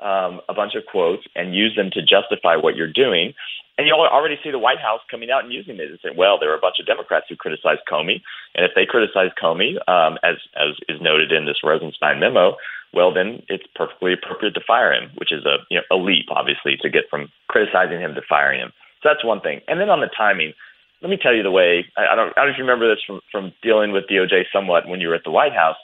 um, 0.00 0.40
a 0.48 0.54
bunch 0.54 0.74
of 0.74 0.84
quotes 0.86 1.24
and 1.34 1.54
use 1.54 1.74
them 1.76 1.90
to 1.92 2.00
justify 2.00 2.56
what 2.56 2.76
you're 2.76 2.92
doing. 2.92 3.34
And 3.78 3.86
you 3.86 3.94
already 3.94 4.36
see 4.42 4.50
the 4.50 4.58
White 4.58 4.80
House 4.82 5.00
coming 5.08 5.30
out 5.30 5.44
and 5.44 5.52
using 5.52 5.76
it 5.76 5.88
and 5.88 5.98
saying, 6.02 6.16
well, 6.18 6.36
there 6.38 6.50
are 6.50 6.58
a 6.58 6.60
bunch 6.60 6.76
of 6.80 6.86
Democrats 6.86 7.26
who 7.28 7.36
criticized 7.36 7.86
Comey. 7.90 8.20
And 8.56 8.66
if 8.66 8.72
they 8.74 8.84
criticize 8.84 9.30
Comey, 9.40 9.78
um, 9.86 10.18
as, 10.26 10.34
as 10.58 10.74
is 10.88 11.00
noted 11.00 11.30
in 11.30 11.46
this 11.46 11.62
Rosenstein 11.62 12.18
memo, 12.18 12.56
well, 12.92 13.14
then 13.14 13.42
it's 13.48 13.64
perfectly 13.76 14.12
appropriate 14.12 14.54
to 14.54 14.60
fire 14.66 14.92
him, 14.92 15.10
which 15.16 15.30
is 15.30 15.46
a, 15.46 15.58
you 15.70 15.78
know, 15.78 15.86
a 15.92 15.96
leap, 15.96 16.26
obviously, 16.30 16.76
to 16.82 16.90
get 16.90 17.04
from 17.08 17.30
criticizing 17.46 18.00
him 18.00 18.14
to 18.14 18.22
firing 18.28 18.60
him. 18.60 18.72
So 19.02 19.10
that's 19.10 19.24
one 19.24 19.40
thing. 19.40 19.60
And 19.68 19.80
then 19.80 19.90
on 19.90 20.00
the 20.00 20.10
timing, 20.10 20.54
let 21.00 21.10
me 21.10 21.18
tell 21.20 21.34
you 21.34 21.44
the 21.44 21.50
way, 21.50 21.86
I, 21.96 22.12
I, 22.12 22.14
don't, 22.16 22.36
I 22.36 22.44
don't 22.44 22.58
remember 22.58 22.88
this 22.90 23.04
from, 23.06 23.20
from 23.30 23.52
dealing 23.62 23.92
with 23.92 24.10
DOJ 24.10 24.44
somewhat 24.52 24.88
when 24.88 25.00
you 25.00 25.08
were 25.08 25.14
at 25.14 25.24
the 25.24 25.30
White 25.30 25.52
House. 25.52 25.76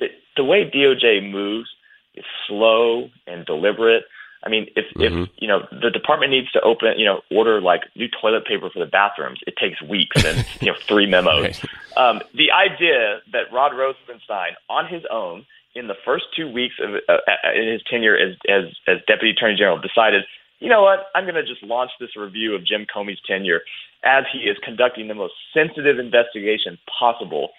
The, 0.00 0.06
the 0.36 0.44
way 0.44 0.70
DOJ 0.70 1.30
moves 1.30 1.68
is 2.14 2.24
slow 2.48 3.10
and 3.26 3.44
deliberate. 3.44 4.04
I 4.44 4.48
mean, 4.48 4.68
if, 4.76 4.86
mm-hmm. 4.94 5.22
if 5.22 5.28
you 5.38 5.48
know 5.48 5.66
the 5.70 5.90
department 5.90 6.30
needs 6.30 6.50
to 6.52 6.60
open, 6.60 6.94
you 6.96 7.04
know, 7.04 7.20
order 7.30 7.60
like 7.60 7.82
new 7.96 8.08
toilet 8.08 8.46
paper 8.46 8.70
for 8.70 8.78
the 8.78 8.90
bathrooms, 8.90 9.40
it 9.46 9.54
takes 9.60 9.80
weeks 9.82 10.24
and 10.24 10.46
you 10.60 10.72
know 10.72 10.78
three 10.86 11.06
memos. 11.06 11.42
Right. 11.42 11.64
Um, 11.96 12.22
the 12.34 12.52
idea 12.52 13.20
that 13.32 13.52
Rod 13.52 13.72
Rosenstein, 13.76 14.52
on 14.68 14.86
his 14.86 15.02
own, 15.10 15.46
in 15.74 15.88
the 15.88 15.96
first 16.04 16.26
two 16.36 16.50
weeks 16.50 16.74
of 16.82 16.94
uh, 17.08 17.12
uh, 17.12 17.52
in 17.54 17.72
his 17.72 17.82
tenure 17.88 18.16
as, 18.16 18.36
as 18.48 18.64
as 18.86 18.98
deputy 19.06 19.30
attorney 19.30 19.56
general, 19.56 19.78
decided 19.78 20.24
you 20.60 20.68
know 20.68 20.82
what? 20.82 21.06
I'm 21.14 21.24
going 21.24 21.34
to 21.34 21.44
just 21.44 21.62
launch 21.62 21.90
this 22.00 22.16
review 22.16 22.54
of 22.54 22.64
Jim 22.64 22.86
Comey's 22.86 23.20
tenure 23.26 23.60
as 24.04 24.24
he 24.32 24.48
is 24.48 24.56
conducting 24.64 25.08
the 25.08 25.14
most 25.14 25.34
sensitive 25.52 25.98
investigation 25.98 26.78
possible. 26.98 27.50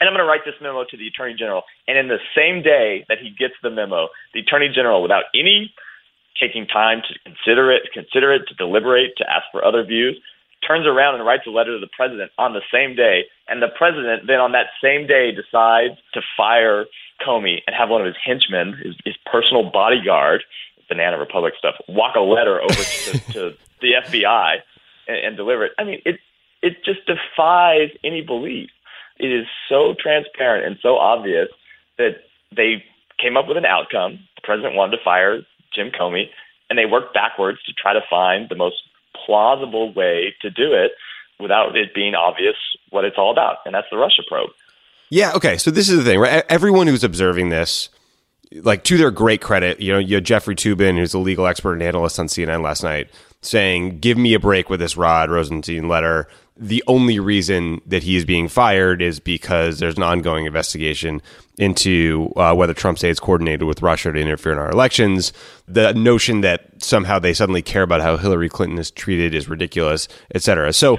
And 0.00 0.08
I'm 0.08 0.14
going 0.14 0.24
to 0.24 0.28
write 0.28 0.44
this 0.44 0.54
memo 0.60 0.84
to 0.90 0.96
the 0.96 1.06
Attorney 1.06 1.34
General. 1.38 1.62
And 1.86 1.96
in 1.96 2.08
the 2.08 2.18
same 2.34 2.62
day 2.62 3.04
that 3.08 3.18
he 3.22 3.30
gets 3.30 3.54
the 3.62 3.70
memo, 3.70 4.08
the 4.34 4.40
Attorney 4.40 4.68
General, 4.74 5.02
without 5.02 5.24
any 5.34 5.72
taking 6.38 6.66
time 6.66 7.02
to 7.08 7.18
consider 7.24 7.70
it, 7.70 7.82
consider 7.92 8.32
it, 8.32 8.42
to 8.48 8.54
deliberate, 8.54 9.16
to 9.18 9.30
ask 9.30 9.44
for 9.52 9.64
other 9.64 9.84
views, 9.84 10.18
turns 10.66 10.86
around 10.86 11.16
and 11.16 11.26
writes 11.26 11.44
a 11.46 11.50
letter 11.50 11.74
to 11.74 11.80
the 11.80 11.90
president 11.94 12.30
on 12.38 12.52
the 12.52 12.62
same 12.72 12.94
day. 12.94 13.24
And 13.48 13.62
the 13.62 13.68
president 13.76 14.26
then 14.26 14.40
on 14.40 14.52
that 14.52 14.66
same 14.82 15.06
day 15.06 15.32
decides 15.32 15.98
to 16.14 16.20
fire 16.36 16.86
Comey 17.26 17.58
and 17.66 17.76
have 17.76 17.90
one 17.90 18.00
of 18.00 18.06
his 18.06 18.16
henchmen, 18.24 18.74
his, 18.82 18.94
his 19.04 19.16
personal 19.30 19.70
bodyguard, 19.70 20.42
Banana 20.88 21.18
Republic 21.18 21.54
stuff, 21.58 21.74
walk 21.88 22.16
a 22.16 22.20
letter 22.20 22.60
over 22.60 22.74
to, 22.74 23.32
to 23.32 23.54
the 23.80 23.92
FBI 24.04 24.56
and, 25.08 25.16
and 25.16 25.36
deliver 25.36 25.64
it. 25.64 25.72
I 25.78 25.84
mean, 25.84 26.02
it 26.04 26.20
it 26.62 26.84
just 26.84 27.00
defies 27.06 27.90
any 28.04 28.22
belief. 28.22 28.70
It 29.18 29.32
is 29.32 29.46
so 29.68 29.94
transparent 29.98 30.66
and 30.66 30.78
so 30.80 30.96
obvious 30.96 31.48
that 31.98 32.22
they 32.54 32.84
came 33.18 33.36
up 33.36 33.48
with 33.48 33.56
an 33.56 33.64
outcome. 33.64 34.20
The 34.36 34.42
president 34.42 34.74
wanted 34.74 34.96
to 34.96 35.04
fire 35.04 35.40
Jim 35.74 35.90
Comey, 35.90 36.30
and 36.68 36.78
they 36.78 36.86
worked 36.86 37.14
backwards 37.14 37.62
to 37.64 37.72
try 37.72 37.92
to 37.92 38.00
find 38.08 38.48
the 38.48 38.54
most 38.54 38.76
plausible 39.26 39.92
way 39.92 40.34
to 40.42 40.50
do 40.50 40.72
it 40.72 40.92
without 41.38 41.76
it 41.76 41.94
being 41.94 42.14
obvious 42.14 42.56
what 42.90 43.04
it's 43.04 43.16
all 43.18 43.32
about, 43.32 43.58
and 43.64 43.74
that's 43.74 43.88
the 43.90 43.96
Russia 43.96 44.22
probe. 44.26 44.50
Yeah. 45.10 45.32
Okay. 45.34 45.58
So 45.58 45.70
this 45.70 45.90
is 45.90 45.98
the 45.98 46.04
thing, 46.04 46.18
right? 46.18 46.44
Everyone 46.48 46.86
who's 46.86 47.04
observing 47.04 47.50
this, 47.50 47.90
like 48.62 48.84
to 48.84 48.96
their 48.96 49.10
great 49.10 49.42
credit, 49.42 49.80
you 49.80 49.92
know, 49.92 49.98
you 49.98 50.20
Jeffrey 50.20 50.54
Toobin, 50.54 50.96
who's 50.96 51.12
a 51.12 51.18
legal 51.18 51.46
expert 51.46 51.74
and 51.74 51.82
analyst 51.82 52.18
on 52.18 52.28
CNN 52.28 52.62
last 52.62 52.82
night, 52.82 53.10
saying, 53.42 53.98
"Give 53.98 54.16
me 54.16 54.32
a 54.34 54.40
break 54.40 54.70
with 54.70 54.80
this 54.80 54.96
Rod 54.96 55.30
Rosenstein 55.30 55.88
letter." 55.88 56.28
The 56.56 56.84
only 56.86 57.18
reason 57.18 57.80
that 57.86 58.02
he 58.02 58.16
is 58.16 58.24
being 58.24 58.48
fired 58.48 59.00
is 59.00 59.20
because 59.20 59.78
there's 59.78 59.96
an 59.96 60.02
ongoing 60.02 60.46
investigation 60.46 61.22
into 61.58 62.32
uh, 62.36 62.54
whether 62.54 62.74
Trump's 62.74 63.04
aides 63.04 63.20
coordinated 63.20 63.62
with 63.62 63.82
Russia 63.82 64.12
to 64.12 64.18
interfere 64.18 64.52
in 64.52 64.58
our 64.58 64.70
elections. 64.70 65.32
The 65.66 65.92
notion 65.94 66.42
that 66.42 66.82
somehow 66.82 67.18
they 67.18 67.34
suddenly 67.34 67.62
care 67.62 67.82
about 67.82 68.00
how 68.00 68.16
Hillary 68.16 68.48
Clinton 68.48 68.78
is 68.78 68.90
treated 68.90 69.34
is 69.34 69.48
ridiculous, 69.48 70.08
et 70.34 70.42
cetera. 70.42 70.72
So 70.72 70.98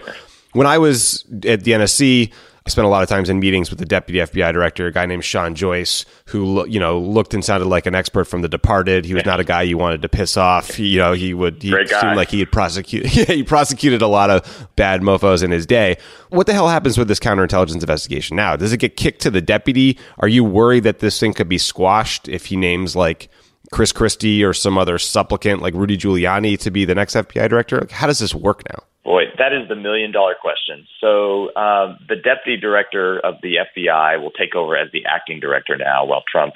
when 0.54 0.68
I 0.68 0.78
was 0.78 1.24
at 1.46 1.64
the 1.64 1.72
NSC, 1.72 2.32
I 2.66 2.70
spent 2.70 2.86
a 2.86 2.90
lot 2.90 3.04
of 3.04 3.10
times 3.10 3.30
in 3.30 3.40
meetings 3.40 3.70
with 3.70 3.80
the 3.80 3.86
deputy 3.86 4.20
FBI 4.20 4.54
director, 4.54 4.88
a 4.88 4.92
guy 4.92 5.06
named 5.06 5.26
Sean 5.26 5.54
Joyce, 5.54 6.06
who 6.28 6.66
you 6.66 6.80
know 6.80 6.98
looked 6.98 7.34
and 7.34 7.44
sounded 7.44 7.66
like 7.66 7.86
an 7.86 7.94
expert 7.94 8.24
from 8.24 8.42
The 8.42 8.48
Departed. 8.48 9.04
He 9.04 9.14
was 9.14 9.26
not 9.26 9.42
a 9.42 9.44
guy 9.44 9.64
you 9.64 9.78
wanted 9.78 10.02
to 10.02 10.10
piss 10.10 10.38
off. 10.38 10.70
He, 10.76 10.88
you 10.88 11.00
know, 11.00 11.12
he 11.12 11.34
would 11.34 11.62
he 11.62 11.72
seemed 11.72 12.16
like 12.16 12.30
he 12.30 12.40
had 12.40 12.52
prosecuted. 12.52 13.14
Yeah, 13.14 13.26
he 13.26 13.44
prosecuted 13.44 14.02
a 14.02 14.08
lot 14.08 14.30
of 14.30 14.68
bad 14.76 15.04
mofo's 15.04 15.44
in 15.44 15.52
his 15.52 15.66
day. 15.66 15.98
What 16.30 16.48
the 16.48 16.54
hell 16.54 16.70
happens 16.70 16.98
with 16.98 17.08
this 17.08 17.20
counterintelligence 17.20 17.74
investigation 17.74 18.36
now? 18.38 18.56
Does 18.56 18.72
it 18.72 18.78
get 18.78 18.96
kicked 18.98 19.22
to 19.24 19.30
the 19.30 19.42
deputy? 19.42 20.00
Are 20.20 20.28
you 20.28 20.44
worried 20.44 20.84
that 20.86 21.00
this 21.00 21.20
thing 21.20 21.34
could 21.34 21.50
be 21.50 21.58
squashed 21.58 22.28
if 22.30 22.46
he 22.46 22.56
names 22.56 22.96
like 22.96 23.30
Chris 23.72 23.92
Christie 23.92 24.44
or 24.44 24.54
some 24.54 24.78
other 24.78 24.98
supplicant 24.98 25.62
like 25.62 25.74
Rudy 25.74 25.98
Giuliani 25.98 26.58
to 26.60 26.72
be 26.72 26.86
the 26.86 26.96
next 26.96 27.14
FBI 27.16 27.50
director? 27.50 27.82
Like, 27.82 27.92
how 27.92 28.08
does 28.08 28.20
this 28.20 28.34
work 28.34 28.64
now? 28.72 28.84
Boy, 29.04 29.24
that 29.38 29.52
is 29.52 29.68
the 29.68 29.76
million 29.76 30.12
dollar 30.12 30.36
question. 30.40 30.88
So 31.02 31.54
um, 31.56 32.00
the 32.08 32.16
deputy 32.16 32.56
director 32.56 33.20
of 33.20 33.36
the 33.42 33.58
FBI 33.76 34.22
will 34.22 34.32
take 34.32 34.56
over 34.56 34.78
as 34.78 34.92
the 34.94 35.06
acting 35.06 35.42
director 35.42 35.76
now, 35.76 36.06
while 36.06 36.24
Trump 36.32 36.54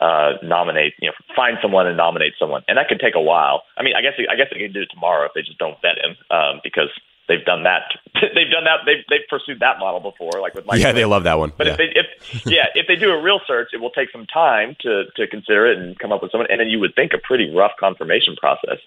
uh, 0.00 0.32
nominate, 0.42 0.94
you 1.00 1.08
know, 1.08 1.14
find 1.36 1.58
someone 1.60 1.86
and 1.86 1.96
nominate 1.96 2.32
someone, 2.38 2.62
and 2.68 2.78
that 2.78 2.88
could 2.88 3.00
take 3.00 3.14
a 3.14 3.20
while. 3.20 3.64
I 3.76 3.82
mean, 3.82 3.92
I 3.96 4.00
guess 4.00 4.14
I 4.16 4.34
guess 4.34 4.46
they 4.50 4.58
can 4.58 4.72
do 4.72 4.80
it 4.80 4.88
tomorrow 4.90 5.26
if 5.26 5.32
they 5.34 5.42
just 5.42 5.58
don't 5.58 5.76
vet 5.82 5.98
him, 6.00 6.16
um, 6.30 6.60
because 6.64 6.88
they've 7.28 7.44
done 7.44 7.64
that. 7.64 7.92
they've 8.14 8.50
done 8.50 8.64
that. 8.64 8.80
They've 8.86 9.04
they've 9.10 9.28
pursued 9.28 9.60
that 9.60 9.78
model 9.78 10.00
before, 10.00 10.40
like 10.40 10.54
with 10.54 10.64
Mike. 10.64 10.80
Yeah, 10.80 10.92
they 10.92 11.04
love 11.04 11.24
that 11.24 11.38
one. 11.38 11.52
But 11.56 11.66
yeah. 11.66 11.72
if 11.72 11.78
they 11.78 11.88
if 11.94 12.46
yeah 12.46 12.66
if 12.74 12.86
they 12.88 12.96
do 12.96 13.10
a 13.10 13.22
real 13.22 13.40
search, 13.46 13.68
it 13.74 13.80
will 13.80 13.90
take 13.90 14.10
some 14.10 14.24
time 14.24 14.74
to 14.80 15.04
to 15.16 15.26
consider 15.26 15.70
it 15.70 15.76
and 15.76 15.98
come 15.98 16.12
up 16.12 16.22
with 16.22 16.32
someone, 16.32 16.48
and 16.50 16.60
then 16.60 16.68
you 16.68 16.80
would 16.80 16.94
think 16.94 17.12
a 17.12 17.18
pretty 17.18 17.52
rough 17.54 17.72
confirmation 17.78 18.36
process. 18.36 18.80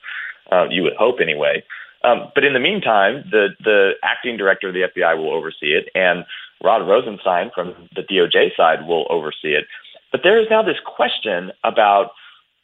Uh, 0.51 0.65
you 0.69 0.81
would 0.81 0.93
hope 0.97 1.21
anyway. 1.21 1.63
Um, 2.03 2.31
but 2.35 2.43
in 2.43 2.53
the 2.53 2.59
meantime, 2.59 3.23
the 3.31 3.49
the 3.63 3.91
acting 4.03 4.37
director 4.37 4.67
of 4.67 4.73
the 4.73 4.87
FBI 4.95 5.17
will 5.17 5.31
oversee 5.31 5.73
it, 5.73 5.89
and 5.95 6.25
Rod 6.63 6.87
Rosenstein 6.87 7.51
from 7.53 7.89
the 7.95 8.01
DOJ 8.01 8.55
side 8.55 8.87
will 8.87 9.05
oversee 9.09 9.55
it. 9.55 9.65
But 10.11 10.21
there 10.23 10.39
is 10.39 10.47
now 10.49 10.61
this 10.61 10.77
question 10.85 11.51
about 11.63 12.11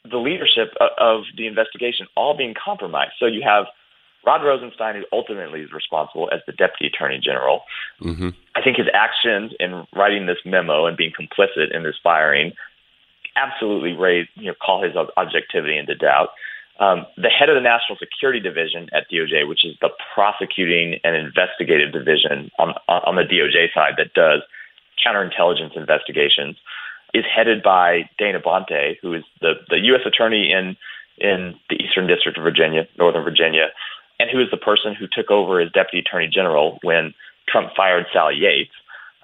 the 0.08 0.18
leadership 0.18 0.72
of 0.98 1.22
the 1.36 1.46
investigation 1.46 2.06
all 2.16 2.36
being 2.36 2.54
compromised. 2.54 3.12
So 3.18 3.26
you 3.26 3.42
have 3.42 3.66
Rod 4.26 4.44
Rosenstein, 4.44 4.96
who 4.96 5.04
ultimately 5.12 5.60
is 5.60 5.72
responsible 5.72 6.28
as 6.32 6.40
the 6.46 6.52
deputy 6.52 6.86
attorney 6.86 7.20
general. 7.22 7.62
Mm-hmm. 8.00 8.30
I 8.54 8.62
think 8.62 8.76
his 8.76 8.86
actions 8.92 9.52
in 9.58 9.86
writing 9.94 10.26
this 10.26 10.38
memo 10.44 10.86
and 10.86 10.96
being 10.96 11.12
complicit 11.18 11.74
in 11.74 11.82
this 11.82 11.96
firing 12.02 12.52
absolutely 13.36 13.92
raise, 13.92 14.26
you 14.34 14.46
know, 14.46 14.54
call 14.64 14.82
his 14.82 14.94
objectivity 15.16 15.78
into 15.78 15.94
doubt. 15.94 16.30
Um, 16.80 17.06
the 17.16 17.28
head 17.28 17.50
of 17.50 17.56
the 17.56 17.60
National 17.60 17.98
Security 17.98 18.40
Division 18.40 18.88
at 18.92 19.04
DOJ, 19.12 19.46
which 19.46 19.64
is 19.64 19.76
the 19.82 19.90
prosecuting 20.14 20.98
and 21.04 21.14
investigative 21.14 21.92
division 21.92 22.50
on, 22.58 22.72
on 22.88 23.16
the 23.16 23.22
DOJ 23.22 23.72
side 23.74 23.94
that 23.98 24.14
does 24.14 24.40
counterintelligence 25.04 25.76
investigations, 25.76 26.56
is 27.12 27.24
headed 27.24 27.62
by 27.62 28.08
Dana 28.18 28.40
Boente, 28.40 28.96
who 29.02 29.12
is 29.12 29.24
the, 29.40 29.54
the 29.68 29.78
U.S. 29.92 30.02
attorney 30.06 30.52
in 30.52 30.76
in 31.18 31.54
the 31.68 31.76
Eastern 31.76 32.06
District 32.06 32.38
of 32.38 32.42
Virginia, 32.42 32.88
Northern 32.96 33.22
Virginia, 33.22 33.66
and 34.18 34.30
who 34.30 34.40
is 34.40 34.50
the 34.50 34.56
person 34.56 34.94
who 34.94 35.06
took 35.06 35.30
over 35.30 35.60
as 35.60 35.70
deputy 35.72 35.98
attorney 35.98 36.30
general 36.32 36.78
when 36.82 37.12
Trump 37.46 37.72
fired 37.76 38.06
Sally 38.10 38.36
Yates. 38.36 38.72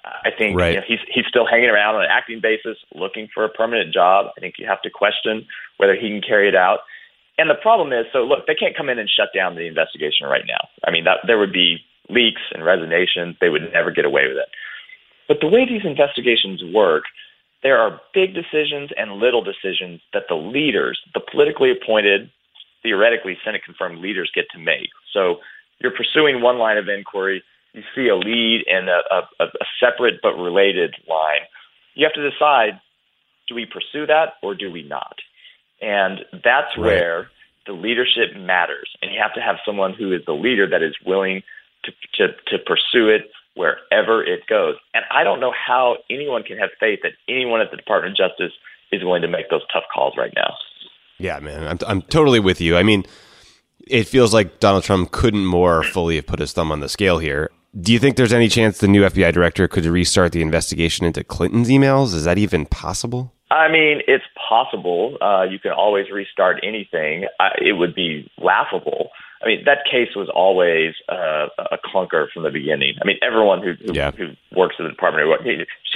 I 0.05 0.29
think 0.31 0.57
right. 0.57 0.73
you 0.73 0.77
know, 0.77 0.85
he's 0.87 0.99
he's 1.11 1.25
still 1.27 1.45
hanging 1.45 1.69
around 1.69 1.95
on 1.95 2.03
an 2.03 2.09
acting 2.11 2.39
basis, 2.39 2.77
looking 2.93 3.27
for 3.33 3.43
a 3.43 3.49
permanent 3.49 3.93
job. 3.93 4.27
I 4.37 4.39
think 4.39 4.55
you 4.57 4.67
have 4.67 4.81
to 4.83 4.89
question 4.89 5.45
whether 5.77 5.95
he 5.95 6.07
can 6.07 6.21
carry 6.21 6.47
it 6.47 6.55
out. 6.55 6.79
And 7.37 7.49
the 7.49 7.55
problem 7.61 7.93
is, 7.93 8.05
so 8.11 8.19
look, 8.19 8.47
they 8.47 8.55
can't 8.55 8.75
come 8.75 8.89
in 8.89 8.99
and 8.99 9.09
shut 9.09 9.29
down 9.33 9.55
the 9.55 9.67
investigation 9.67 10.25
right 10.25 10.45
now. 10.47 10.67
I 10.85 10.91
mean, 10.91 11.03
that, 11.03 11.19
there 11.25 11.37
would 11.37 11.53
be 11.53 11.77
leaks 12.09 12.41
and 12.53 12.65
resignations. 12.65 13.35
They 13.39 13.49
would 13.49 13.71
never 13.73 13.91
get 13.91 14.05
away 14.05 14.27
with 14.27 14.37
it. 14.37 14.49
But 15.27 15.37
the 15.41 15.47
way 15.47 15.65
these 15.67 15.85
investigations 15.85 16.63
work, 16.73 17.03
there 17.63 17.77
are 17.77 17.99
big 18.13 18.33
decisions 18.33 18.91
and 18.97 19.19
little 19.19 19.43
decisions 19.43 20.01
that 20.13 20.23
the 20.29 20.35
leaders, 20.35 20.99
the 21.13 21.19
politically 21.19 21.71
appointed, 21.71 22.29
theoretically 22.81 23.37
Senate 23.43 23.61
confirmed 23.65 23.99
leaders 23.99 24.31
get 24.33 24.45
to 24.53 24.59
make. 24.59 24.89
So 25.13 25.37
you're 25.79 25.91
pursuing 25.91 26.41
one 26.41 26.57
line 26.57 26.77
of 26.77 26.87
inquiry, 26.87 27.43
you 27.73 27.83
see 27.93 28.07
a 28.07 28.15
lead 28.15 28.63
and 28.67 28.89
a, 28.89 29.01
a, 29.11 29.45
a 29.45 29.65
separate 29.79 30.15
but 30.23 30.35
related 30.35 30.95
line. 31.07 31.45
You 31.93 32.05
have 32.05 32.13
to 32.13 32.29
decide 32.29 32.79
do 33.47 33.55
we 33.55 33.65
pursue 33.65 34.05
that 34.07 34.33
or 34.43 34.55
do 34.55 34.71
we 34.71 34.83
not? 34.83 35.15
And 35.81 36.19
that's 36.31 36.75
right. 36.77 36.85
where 36.85 37.27
the 37.65 37.73
leadership 37.73 38.35
matters. 38.35 38.89
And 39.01 39.11
you 39.11 39.19
have 39.21 39.33
to 39.33 39.41
have 39.41 39.57
someone 39.65 39.93
who 39.93 40.13
is 40.13 40.21
the 40.25 40.33
leader 40.33 40.67
that 40.69 40.81
is 40.81 40.95
willing 41.05 41.43
to, 41.83 41.91
to, 42.15 42.33
to 42.47 42.57
pursue 42.65 43.09
it 43.09 43.29
wherever 43.55 44.23
it 44.23 44.41
goes. 44.47 44.75
And 44.93 45.03
I 45.11 45.23
don't 45.23 45.39
know 45.39 45.51
how 45.51 45.97
anyone 46.09 46.43
can 46.43 46.57
have 46.57 46.69
faith 46.79 46.99
that 47.03 47.13
anyone 47.27 47.61
at 47.61 47.71
the 47.71 47.77
Department 47.77 48.13
of 48.13 48.29
Justice 48.29 48.53
is 48.91 49.03
willing 49.03 49.21
to 49.23 49.27
make 49.27 49.49
those 49.49 49.63
tough 49.73 49.83
calls 49.93 50.13
right 50.17 50.33
now. 50.35 50.53
Yeah, 51.19 51.39
man, 51.39 51.67
I'm, 51.67 51.77
I'm 51.87 52.01
totally 52.03 52.39
with 52.39 52.61
you. 52.61 52.77
I 52.77 52.83
mean, 52.83 53.03
it 53.87 54.07
feels 54.07 54.33
like 54.33 54.59
Donald 54.59 54.83
Trump 54.83 55.11
couldn't 55.11 55.45
more 55.45 55.83
fully 55.83 56.17
have 56.17 56.27
put 56.27 56.39
his 56.39 56.53
thumb 56.53 56.71
on 56.71 56.79
the 56.79 56.89
scale 56.89 57.17
here. 57.17 57.49
Do 57.79 57.91
you 57.91 57.99
think 57.99 58.15
there's 58.15 58.33
any 58.33 58.47
chance 58.47 58.77
the 58.77 58.87
new 58.87 59.03
FBI 59.03 59.33
director 59.33 59.67
could 59.67 59.85
restart 59.85 60.31
the 60.31 60.41
investigation 60.41 61.05
into 61.05 61.23
Clinton's 61.23 61.69
emails? 61.69 62.13
Is 62.13 62.23
that 62.25 62.37
even 62.37 62.65
possible? 62.65 63.33
I 63.49 63.71
mean, 63.71 64.01
it's 64.07 64.25
possible. 64.49 65.17
Uh, 65.21 65.43
you 65.49 65.59
can 65.59 65.71
always 65.71 66.09
restart 66.11 66.59
anything. 66.63 67.25
I, 67.39 67.51
it 67.61 67.73
would 67.73 67.95
be 67.95 68.29
laughable. 68.37 69.11
I 69.41 69.47
mean, 69.47 69.63
that 69.65 69.85
case 69.89 70.15
was 70.15 70.29
always 70.33 70.95
uh, 71.07 71.47
a 71.71 71.77
clunker 71.77 72.27
from 72.33 72.43
the 72.43 72.49
beginning. 72.49 72.95
I 73.01 73.05
mean, 73.05 73.17
everyone 73.21 73.61
who 73.61 73.73
who, 73.73 73.93
yeah. 73.93 74.11
who 74.11 74.33
works 74.55 74.75
in 74.79 74.85
the 74.85 74.91
Department 74.91 75.29
of 75.29 75.45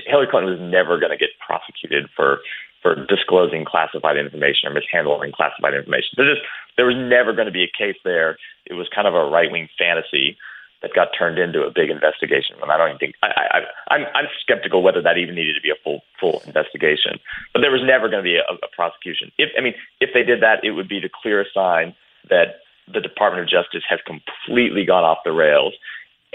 Hillary 0.06 0.28
Clinton 0.30 0.52
was 0.52 0.62
never 0.62 1.00
going 1.00 1.12
to 1.12 1.18
get 1.18 1.30
prosecuted 1.46 2.08
for 2.16 2.40
for 2.82 3.06
disclosing 3.06 3.66
classified 3.66 4.18
information 4.18 4.70
or 4.70 4.74
mishandling 4.74 5.32
classified 5.32 5.74
information. 5.74 6.10
There 6.18 6.34
just 6.34 6.46
there 6.78 6.86
was 6.86 6.98
never 6.98 7.34
going 7.34 7.48
to 7.48 7.52
be 7.52 7.64
a 7.64 7.72
case 7.78 7.98
there. 8.06 8.38
It 8.66 8.74
was 8.74 8.88
kind 8.94 9.08
of 9.08 9.14
a 9.14 9.26
right 9.26 9.52
wing 9.52 9.68
fantasy 9.78 10.38
that 10.82 10.94
got 10.94 11.10
turned 11.18 11.38
into 11.38 11.62
a 11.62 11.72
big 11.72 11.90
investigation. 11.90 12.56
And 12.62 12.72
I 12.72 12.78
don't 12.78 12.90
even 12.90 13.00
think 13.00 13.16
I, 13.22 13.28
I, 13.28 13.94
I'm 13.94 14.06
I'm 14.14 14.26
skeptical 14.42 14.82
whether 14.82 15.02
that 15.02 15.18
even 15.18 15.36
needed 15.36 15.56
to 15.56 15.62
be 15.62 15.70
a 15.70 15.80
full 15.84 16.02
full 16.20 16.42
investigation. 16.46 17.20
But 17.54 17.62
there 17.62 17.72
was 17.72 17.82
never 17.84 18.10
going 18.10 18.24
to 18.24 18.28
be 18.28 18.38
a, 18.38 18.44
a 18.44 18.70
prosecution. 18.76 19.32
If 19.38 19.50
I 19.58 19.62
mean, 19.62 19.74
if 20.00 20.10
they 20.14 20.24
did 20.24 20.42
that, 20.42 20.64
it 20.64 20.72
would 20.72 20.90
be 20.90 21.00
the 21.00 21.10
clearest 21.10 21.54
sign 21.54 21.96
that 22.30 22.62
the 22.92 23.02
Department 23.02 23.44
of 23.44 23.50
Justice 23.50 23.84
has 23.88 24.00
completely 24.06 24.86
gone 24.86 25.04
off 25.04 25.20
the 25.24 25.32
rails. 25.32 25.74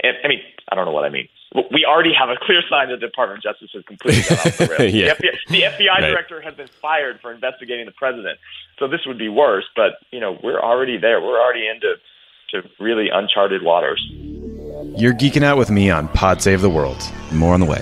And 0.03 0.15
I 0.23 0.27
mean, 0.27 0.41
I 0.69 0.75
don't 0.75 0.85
know 0.85 0.91
what 0.91 1.05
I 1.05 1.09
mean. 1.09 1.27
we 1.71 1.85
already 1.85 2.13
have 2.13 2.29
a 2.29 2.37
clear 2.39 2.61
sign 2.69 2.89
that 2.89 2.99
the 2.99 3.07
Department 3.07 3.39
of 3.39 3.43
Justice 3.43 3.71
has 3.73 3.83
completely 3.83 4.23
gone 4.23 4.37
off 4.45 4.57
the 4.57 4.67
rails. 4.79 4.93
yeah. 4.93 5.13
The 5.13 5.27
FBI, 5.27 5.37
the 5.49 5.61
FBI 5.61 5.87
right. 5.87 6.01
director 6.01 6.41
has 6.41 6.53
been 6.55 6.67
fired 6.67 7.19
for 7.21 7.33
investigating 7.33 7.85
the 7.85 7.91
president. 7.91 8.39
So 8.79 8.87
this 8.87 9.01
would 9.05 9.17
be 9.17 9.29
worse, 9.29 9.65
but 9.75 9.99
you 10.11 10.19
know 10.19 10.37
we're 10.41 10.61
already 10.61 10.97
there. 10.97 11.19
We're 11.19 11.41
already 11.41 11.67
into 11.67 11.95
to 12.51 12.63
really 12.79 13.09
uncharted 13.11 13.63
waters. 13.63 14.01
You're 14.95 15.13
geeking 15.13 15.43
out 15.43 15.57
with 15.57 15.69
me 15.69 15.89
on 15.89 16.07
Pod 16.09 16.41
Save 16.41 16.61
the 16.61 16.69
World. 16.69 16.97
More 17.31 17.53
on 17.53 17.59
the 17.59 17.65
way. 17.65 17.81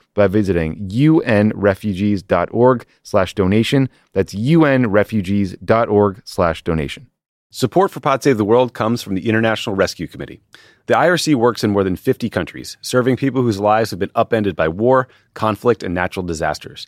by 0.13 0.27
visiting 0.27 0.87
unrefugees.org 0.89 2.85
slash 3.03 3.33
donation. 3.35 3.89
That's 4.13 4.33
unrefugees.org 4.33 6.21
slash 6.25 6.63
donation. 6.63 7.07
Support 7.53 7.91
for 7.91 7.99
Pod 7.99 8.23
Save 8.23 8.37
the 8.37 8.45
World 8.45 8.73
comes 8.73 9.01
from 9.01 9.15
the 9.15 9.27
International 9.27 9.75
Rescue 9.75 10.07
Committee. 10.07 10.39
The 10.85 10.93
IRC 10.93 11.35
works 11.35 11.65
in 11.65 11.71
more 11.71 11.83
than 11.83 11.97
50 11.97 12.29
countries, 12.29 12.77
serving 12.81 13.17
people 13.17 13.41
whose 13.41 13.59
lives 13.59 13.89
have 13.91 13.99
been 13.99 14.11
upended 14.15 14.55
by 14.55 14.69
war, 14.69 15.09
conflict, 15.33 15.83
and 15.83 15.93
natural 15.93 16.25
disasters. 16.25 16.87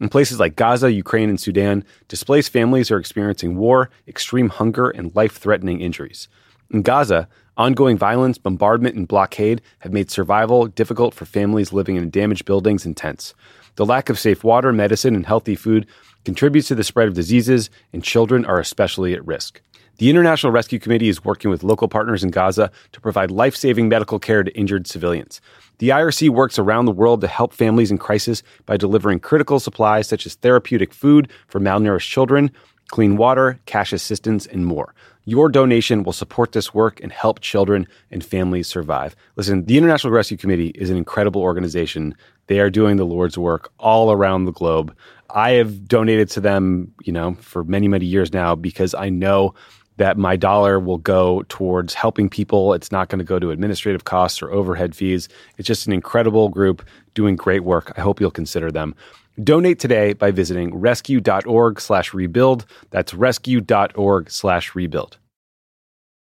In 0.00 0.08
places 0.08 0.38
like 0.38 0.54
Gaza, 0.54 0.92
Ukraine, 0.92 1.30
and 1.30 1.40
Sudan, 1.40 1.84
displaced 2.06 2.52
families 2.52 2.92
are 2.92 2.98
experiencing 2.98 3.56
war, 3.56 3.90
extreme 4.06 4.50
hunger, 4.50 4.88
and 4.90 5.14
life 5.16 5.36
threatening 5.36 5.80
injuries. 5.80 6.28
In 6.70 6.82
Gaza, 6.82 7.28
ongoing 7.56 7.96
violence, 7.96 8.38
bombardment, 8.38 8.96
and 8.96 9.06
blockade 9.06 9.60
have 9.80 9.92
made 9.92 10.10
survival 10.10 10.66
difficult 10.66 11.14
for 11.14 11.24
families 11.24 11.72
living 11.72 11.96
in 11.96 12.10
damaged 12.10 12.44
buildings 12.44 12.84
and 12.84 12.96
tents. 12.96 13.34
The 13.76 13.86
lack 13.86 14.08
of 14.08 14.18
safe 14.18 14.44
water, 14.44 14.72
medicine, 14.72 15.14
and 15.14 15.26
healthy 15.26 15.54
food 15.54 15.86
contributes 16.24 16.68
to 16.68 16.74
the 16.74 16.84
spread 16.84 17.08
of 17.08 17.14
diseases, 17.14 17.70
and 17.92 18.02
children 18.02 18.44
are 18.44 18.58
especially 18.58 19.14
at 19.14 19.26
risk. 19.26 19.60
The 19.98 20.10
International 20.10 20.50
Rescue 20.50 20.80
Committee 20.80 21.08
is 21.08 21.24
working 21.24 21.50
with 21.50 21.62
local 21.62 21.86
partners 21.86 22.24
in 22.24 22.30
Gaza 22.30 22.72
to 22.92 23.00
provide 23.00 23.30
life 23.30 23.54
saving 23.54 23.88
medical 23.88 24.18
care 24.18 24.42
to 24.42 24.56
injured 24.58 24.88
civilians. 24.88 25.40
The 25.78 25.90
IRC 25.90 26.30
works 26.30 26.58
around 26.58 26.86
the 26.86 26.92
world 26.92 27.20
to 27.20 27.28
help 27.28 27.52
families 27.52 27.92
in 27.92 27.98
crisis 27.98 28.42
by 28.66 28.76
delivering 28.76 29.20
critical 29.20 29.60
supplies 29.60 30.08
such 30.08 30.26
as 30.26 30.34
therapeutic 30.34 30.92
food 30.92 31.28
for 31.46 31.60
malnourished 31.60 32.10
children, 32.10 32.50
clean 32.88 33.16
water, 33.16 33.60
cash 33.66 33.92
assistance, 33.92 34.46
and 34.46 34.66
more. 34.66 34.94
Your 35.26 35.48
donation 35.48 36.02
will 36.02 36.12
support 36.12 36.52
this 36.52 36.74
work 36.74 37.00
and 37.00 37.10
help 37.10 37.40
children 37.40 37.86
and 38.10 38.24
families 38.24 38.66
survive. 38.66 39.16
Listen, 39.36 39.64
the 39.64 39.78
International 39.78 40.12
Rescue 40.12 40.36
Committee 40.36 40.68
is 40.74 40.90
an 40.90 40.96
incredible 40.96 41.40
organization. 41.40 42.14
They 42.46 42.60
are 42.60 42.70
doing 42.70 42.96
the 42.96 43.06
Lord's 43.06 43.38
work 43.38 43.72
all 43.78 44.12
around 44.12 44.44
the 44.44 44.52
globe. 44.52 44.94
I 45.30 45.52
have 45.52 45.88
donated 45.88 46.28
to 46.30 46.40
them, 46.40 46.92
you 47.02 47.12
know, 47.12 47.34
for 47.40 47.64
many, 47.64 47.88
many 47.88 48.04
years 48.04 48.32
now 48.32 48.54
because 48.54 48.94
I 48.94 49.08
know 49.08 49.54
that 49.96 50.18
my 50.18 50.36
dollar 50.36 50.78
will 50.78 50.98
go 50.98 51.42
towards 51.48 51.94
helping 51.94 52.28
people. 52.28 52.74
It's 52.74 52.92
not 52.92 53.08
going 53.08 53.20
to 53.20 53.24
go 53.24 53.38
to 53.38 53.50
administrative 53.50 54.04
costs 54.04 54.42
or 54.42 54.50
overhead 54.50 54.94
fees. 54.94 55.28
It's 55.56 55.66
just 55.66 55.86
an 55.86 55.92
incredible 55.92 56.48
group 56.48 56.84
doing 57.14 57.36
great 57.36 57.64
work. 57.64 57.92
I 57.96 58.00
hope 58.00 58.20
you'll 58.20 58.30
consider 58.30 58.70
them. 58.70 58.94
Donate 59.42 59.80
today 59.80 60.12
by 60.12 60.30
visiting 60.30 60.74
rescue.org 60.74 61.80
slash 61.80 62.14
rebuild. 62.14 62.66
That's 62.90 63.12
rescue.org 63.12 64.30
slash 64.30 64.74
rebuild. 64.74 65.18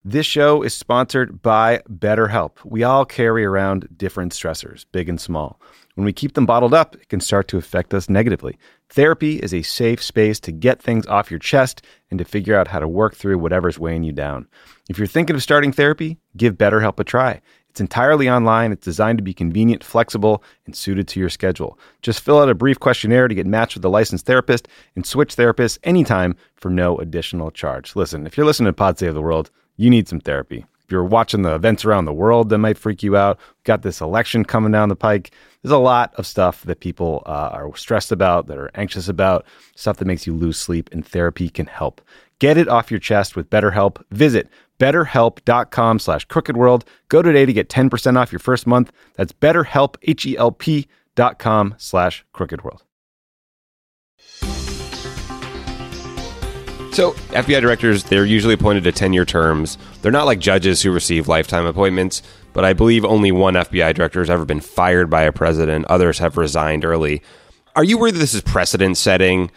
This 0.07 0.27
show 0.27 0.63
is 0.63 0.75
sponsored 0.75 1.41
by 1.41 1.83
BetterHelp. 1.91 2.59
We 2.63 2.85
all 2.85 3.07
carry 3.07 3.45
around 3.45 3.89
different 3.97 4.33
stressors, 4.33 4.85
big 4.93 5.09
and 5.09 5.19
small. 5.19 5.59
When 5.95 6.05
we 6.05 6.13
keep 6.13 6.35
them 6.35 6.45
bottled 6.45 6.75
up, 6.75 6.95
it 6.97 7.09
can 7.09 7.21
start 7.21 7.49
to 7.49 7.57
affect 7.57 7.95
us 7.95 8.11
negatively. 8.11 8.59
Therapy 8.91 9.39
is 9.39 9.55
a 9.55 9.63
safe 9.63 10.03
space 10.03 10.39
to 10.41 10.53
get 10.53 10.83
things 10.83 11.07
off 11.07 11.31
your 11.31 11.41
chest 11.41 11.83
and 12.11 12.19
to 12.19 12.25
figure 12.25 12.55
out 12.55 12.69
how 12.69 12.81
to 12.81 12.87
work 12.87 13.17
through 13.17 13.39
whatever's 13.39 13.79
weighing 13.79 14.05
you 14.05 14.13
down. 14.13 14.47
If 14.91 14.99
you're 14.99 15.07
thinking 15.07 15.37
of 15.37 15.43
starting 15.43 15.73
therapy, 15.73 16.19
give 16.37 16.59
BetterHelp 16.59 17.01
a 17.01 17.05
try. 17.05 17.41
It's 17.75 17.81
entirely 17.81 18.31
online, 18.31 18.71
it's 18.71 18.85
designed 18.85 19.19
to 19.19 19.25
be 19.25 19.35
convenient, 19.35 19.83
flexible, 19.83 20.45
and 20.65 20.77
suited 20.77 21.09
to 21.09 21.19
your 21.19 21.29
schedule. 21.29 21.77
Just 22.03 22.21
fill 22.21 22.39
out 22.39 22.49
a 22.49 22.55
brief 22.55 22.79
questionnaire 22.79 23.27
to 23.27 23.35
get 23.35 23.49
matched 23.49 23.75
with 23.75 23.85
a 23.85 23.89
licensed 23.89 24.27
therapist 24.27 24.69
and 24.95 25.05
switch 25.05 25.35
therapists 25.35 25.81
anytime 25.83 26.37
for 26.55 26.71
no 26.71 26.97
additional 26.99 27.51
charge. 27.51 27.97
Listen, 27.97 28.29
if 28.29 28.37
you're 28.37 28.47
listening 28.47 28.69
to 28.69 28.73
Pod 28.73 28.97
Save 28.97 29.15
the 29.15 29.21
World, 29.21 29.51
you 29.77 29.91
need 29.91 30.07
some 30.07 30.21
therapy. 30.21 30.65
If 30.85 30.93
you're 30.93 31.03
watching 31.03 31.43
the 31.43 31.57
events 31.57 31.85
around 31.85 32.05
the 32.05 32.13
world 32.13 32.49
that 32.51 32.59
might 32.59 32.79
freak 32.79 33.03
you 33.03 33.17
out, 33.17 33.41
got 33.65 33.83
this 33.83 34.01
election 34.01 34.45
coming 34.45 34.71
down 34.71 34.89
the 34.89 34.95
pike. 34.95 35.33
There's 35.63 35.73
a 35.73 35.79
lot 35.79 36.15
of 36.15 36.29
stuff 36.29 36.63
that 36.67 36.79
people 36.79 37.25
uh, 37.27 37.51
are 37.53 37.75
stressed 37.75 38.13
about, 38.13 38.47
that 38.47 38.57
are 38.57 38.71
anxious 38.77 39.09
about, 39.09 39.47
stuff 39.75 39.97
that 39.97 40.05
makes 40.05 40.29
you 40.29 40.35
lose 40.37 40.61
sleep, 40.61 40.91
and 40.93 41.05
therapy 41.05 41.49
can 41.49 41.67
help. 41.67 42.01
Get 42.39 42.59
it 42.59 42.69
off 42.69 42.91
your 42.91 43.01
chest 43.01 43.37
with 43.37 43.49
BetterHelp. 43.49 44.03
Visit 44.11 44.49
betterhelp.com 44.85 45.99
slash 45.99 46.27
crookedworld. 46.27 46.83
Go 47.09 47.23
today 47.23 47.47
to 47.47 47.53
get 47.53 47.71
10% 47.71 48.19
off 48.19 48.31
your 48.31 48.39
first 48.39 48.67
month. 48.67 48.93
That's 49.15 49.33
betterhelp, 49.33 49.97
H-E-L-P 50.03 50.89
dot 51.15 51.39
com 51.39 51.75
slash 51.79 52.25
crookedworld. 52.35 52.81
So, 56.93 57.11
FBI 57.33 57.61
directors, 57.61 58.05
they're 58.05 58.25
usually 58.25 58.55
appointed 58.55 58.85
to 58.85 58.93
10 58.93 59.13
year 59.13 59.25
terms. 59.25 59.79
They're 60.03 60.13
not 60.13 60.27
like 60.27 60.39
judges 60.39 60.83
who 60.83 60.93
receive 60.93 61.27
lifetime 61.27 61.67
appointments, 61.67 62.23
but 62.53 62.65
I 62.65 62.73
believe 62.73 63.05
only 63.05 63.33
one 63.33 63.55
FBI 63.55 63.95
director 63.95 64.21
has 64.21 64.31
ever 64.31 64.45
been 64.45 64.61
fired 64.61 65.11
by 65.11 65.23
a 65.23 65.33
president. 65.33 65.87
Others 65.87 66.19
have 66.19 66.37
resigned 66.37 66.85
early. 66.85 67.23
Are 67.75 67.83
you 67.83 67.99
worried 67.99 68.15
that 68.15 68.21
this 68.21 68.35
is 68.35 68.43
precedent 68.43 68.97
setting? 68.97 69.51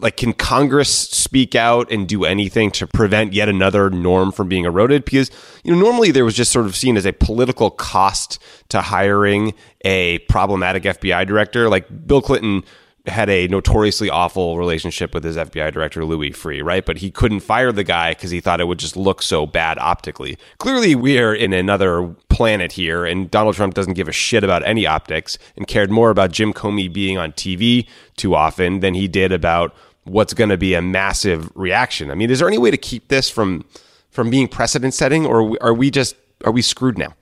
Like, 0.00 0.16
can 0.16 0.32
Congress 0.32 0.88
speak 0.88 1.54
out 1.54 1.90
and 1.90 2.06
do 2.06 2.24
anything 2.24 2.70
to 2.72 2.86
prevent 2.86 3.32
yet 3.32 3.48
another 3.48 3.90
norm 3.90 4.30
from 4.30 4.48
being 4.48 4.64
eroded? 4.64 5.04
Because, 5.04 5.30
you 5.64 5.74
know, 5.74 5.80
normally 5.80 6.12
there 6.12 6.24
was 6.24 6.34
just 6.34 6.52
sort 6.52 6.66
of 6.66 6.76
seen 6.76 6.96
as 6.96 7.04
a 7.04 7.12
political 7.12 7.70
cost 7.70 8.40
to 8.68 8.80
hiring 8.80 9.52
a 9.84 10.18
problematic 10.20 10.84
FBI 10.84 11.26
director. 11.26 11.68
Like, 11.68 12.06
Bill 12.06 12.22
Clinton 12.22 12.62
had 13.06 13.28
a 13.28 13.46
notoriously 13.48 14.08
awful 14.08 14.56
relationship 14.56 15.12
with 15.12 15.24
his 15.24 15.36
FBI 15.36 15.72
director, 15.72 16.04
Louis 16.04 16.30
Freeh, 16.30 16.64
right? 16.64 16.84
But 16.84 16.98
he 16.98 17.10
couldn't 17.10 17.40
fire 17.40 17.70
the 17.70 17.84
guy 17.84 18.12
because 18.12 18.30
he 18.30 18.40
thought 18.40 18.60
it 18.60 18.66
would 18.66 18.78
just 18.78 18.96
look 18.96 19.20
so 19.20 19.46
bad 19.46 19.78
optically. 19.78 20.38
Clearly, 20.58 20.94
we 20.94 21.18
are 21.18 21.34
in 21.34 21.52
another 21.52 22.14
planet 22.30 22.72
here, 22.72 23.04
and 23.04 23.30
Donald 23.30 23.56
Trump 23.56 23.74
doesn't 23.74 23.92
give 23.92 24.08
a 24.08 24.12
shit 24.12 24.42
about 24.42 24.66
any 24.66 24.86
optics 24.86 25.36
and 25.56 25.66
cared 25.66 25.90
more 25.90 26.08
about 26.08 26.32
Jim 26.32 26.54
Comey 26.54 26.90
being 26.90 27.18
on 27.18 27.32
TV 27.32 27.86
too 28.16 28.34
often 28.34 28.80
than 28.80 28.94
he 28.94 29.06
did 29.06 29.32
about 29.32 29.74
what's 30.04 30.32
going 30.32 30.50
to 30.50 30.56
be 30.56 30.72
a 30.72 30.80
massive 30.80 31.54
reaction. 31.54 32.10
I 32.10 32.14
mean, 32.14 32.30
is 32.30 32.38
there 32.38 32.48
any 32.48 32.58
way 32.58 32.70
to 32.70 32.78
keep 32.78 33.08
this 33.08 33.28
from 33.28 33.64
from 34.10 34.30
being 34.30 34.48
precedent 34.48 34.94
setting, 34.94 35.26
or 35.26 35.56
are 35.60 35.74
we 35.74 35.90
just 35.90 36.16
are 36.44 36.52
we 36.52 36.62
screwed 36.62 36.96
now? 36.96 37.14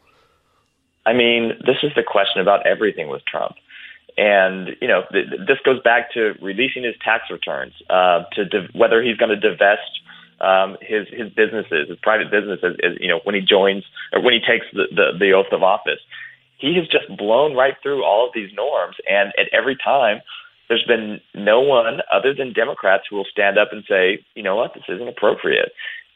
I 1.07 1.13
mean, 1.13 1.55
this 1.67 1.79
is 1.83 1.91
the 1.97 2.05
question 2.05 2.41
about 2.41 2.65
everything 2.67 3.09
with 3.09 3.25
Trump. 3.25 3.57
And 4.17 4.77
you 4.81 4.89
know, 4.89 5.03
th- 5.11 5.27
this 5.47 5.59
goes 5.65 5.81
back 5.83 6.13
to 6.13 6.35
releasing 6.41 6.85
his 6.85 6.95
tax 7.03 7.25
returns, 7.31 7.73
uh, 7.89 8.25
to 8.33 8.45
div- 8.45 8.71
whether 8.75 9.03
he's 9.03 9.17
going 9.17 9.31
to 9.31 9.41
divest 9.41 10.01
um, 10.41 10.77
his 10.81 11.07
his 11.09 11.31
businesses, 11.31 11.89
his 11.89 11.99
private 12.03 12.31
businesses, 12.31 12.77
is, 12.81 12.99
you 13.01 13.09
know, 13.09 13.21
when 13.25 13.35
he 13.35 13.41
joins 13.41 13.85
or 14.13 14.21
when 14.21 14.35
he 14.35 14.41
takes 14.41 14.67
the, 14.73 14.85
the 14.91 15.19
the 15.19 15.33
oath 15.33 15.53
of 15.53 15.63
office. 15.63 16.01
He 16.59 16.77
has 16.77 16.87
just 16.87 17.09
blown 17.19 17.57
right 17.57 17.75
through 17.83 18.05
all 18.05 18.27
of 18.27 18.33
these 18.35 18.51
norms, 18.55 18.97
and 19.09 19.33
at 19.37 19.49
every 19.53 19.77
time, 19.77 20.21
there's 20.69 20.85
been 20.85 21.21
no 21.35 21.61
one 21.61 22.01
other 22.13 22.33
than 22.33 22.53
Democrats 22.53 23.05
who 23.09 23.17
will 23.17 23.27
stand 23.31 23.59
up 23.59 23.73
and 23.73 23.85
say, 23.89 24.25
you 24.35 24.43
know 24.43 24.57
what, 24.57 24.75
this 24.75 24.85
isn't 24.89 25.09
appropriate. 25.09 25.73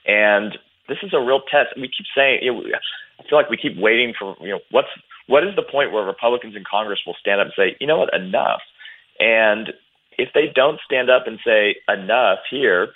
And 0.07 0.57
this 0.89 0.99
is 1.03 1.13
a 1.13 1.21
real 1.21 1.41
test. 1.51 1.77
We 1.77 1.89
keep 1.89 2.07
saying, 2.15 2.41
you 2.43 2.53
know, 2.53 2.63
I 3.18 3.29
feel 3.29 3.38
like 3.38 3.50
we 3.50 3.57
keep 3.57 3.76
waiting 3.76 4.14
for, 4.18 4.37
you 4.40 4.50
know, 4.50 4.61
what's 4.70 4.88
what 5.26 5.42
is 5.42 5.57
the 5.57 5.62
point 5.62 5.92
where 5.92 6.05
Republicans 6.05 6.55
in 6.55 6.62
Congress 6.68 7.00
will 7.05 7.16
stand 7.18 7.40
up 7.40 7.46
and 7.46 7.55
say, 7.57 7.76
you 7.81 7.87
know 7.87 7.98
what, 7.98 8.14
enough? 8.14 8.62
And 9.18 9.72
if 10.18 10.29
they 10.35 10.46
don't 10.55 10.81
stand 10.85 11.11
up 11.11 11.26
and 11.26 11.38
say 11.44 11.76
enough 11.88 12.38
here, 12.50 12.88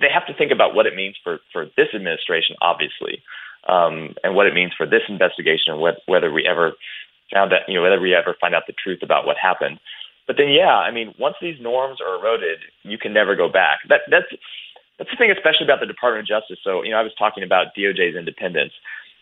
they 0.00 0.08
have 0.12 0.26
to 0.26 0.34
think 0.34 0.52
about 0.52 0.74
what 0.74 0.86
it 0.86 0.94
means 0.94 1.16
for, 1.22 1.40
for 1.52 1.66
this 1.76 1.88
administration, 1.94 2.56
obviously, 2.62 3.22
um, 3.68 4.14
and 4.22 4.34
what 4.34 4.46
it 4.46 4.54
means 4.54 4.72
for 4.76 4.86
this 4.86 5.02
investigation, 5.08 5.74
and 5.74 5.94
whether 6.06 6.32
we 6.32 6.46
ever 6.46 6.72
found 7.32 7.52
that, 7.52 7.62
you 7.68 7.74
know, 7.74 7.82
whether 7.82 8.00
we 8.00 8.14
ever 8.14 8.36
find 8.40 8.54
out 8.54 8.64
the 8.66 8.72
truth 8.72 9.00
about 9.02 9.26
what 9.26 9.36
happened. 9.36 9.80
But 10.26 10.36
then, 10.38 10.48
yeah, 10.48 10.76
I 10.76 10.92
mean, 10.92 11.14
once 11.18 11.36
these 11.40 11.60
norms 11.60 11.98
are 12.00 12.14
eroded, 12.14 12.60
you 12.84 12.96
can 12.96 13.12
never 13.12 13.34
go 13.34 13.48
back. 13.48 13.80
That, 13.88 14.02
that's 14.08 14.26
that's 14.98 15.10
the 15.10 15.16
thing, 15.16 15.32
especially 15.32 15.66
about 15.66 15.80
the 15.80 15.86
Department 15.86 16.22
of 16.22 16.28
Justice. 16.28 16.58
So, 16.62 16.84
you 16.84 16.90
know, 16.92 16.98
I 16.98 17.02
was 17.02 17.12
talking 17.18 17.42
about 17.42 17.74
DOJ's 17.76 18.14
independence. 18.14 18.72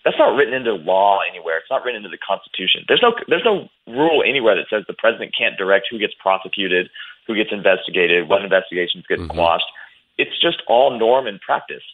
That's 0.04 0.16
not 0.18 0.34
written 0.34 0.54
into 0.54 0.72
law 0.74 1.20
anywhere. 1.28 1.58
It's 1.58 1.70
not 1.70 1.84
written 1.84 1.98
into 2.02 2.08
the 2.08 2.18
Constitution. 2.18 2.84
There's 2.88 3.02
no 3.02 3.12
there's 3.28 3.44
no 3.44 3.68
rule 3.86 4.22
anywhere 4.26 4.56
that 4.56 4.66
says 4.70 4.84
the 4.86 4.94
president 4.94 5.34
can't 5.36 5.56
direct 5.58 5.88
who 5.90 5.98
gets 5.98 6.14
prosecuted, 6.18 6.88
who 7.26 7.34
gets 7.34 7.50
investigated, 7.52 8.28
what 8.28 8.42
investigations 8.42 9.04
get 9.08 9.18
mm-hmm. 9.18 9.36
quashed. 9.36 9.68
It's 10.16 10.40
just 10.40 10.62
all 10.68 10.98
norm 10.98 11.26
and 11.26 11.40
practice. 11.40 11.84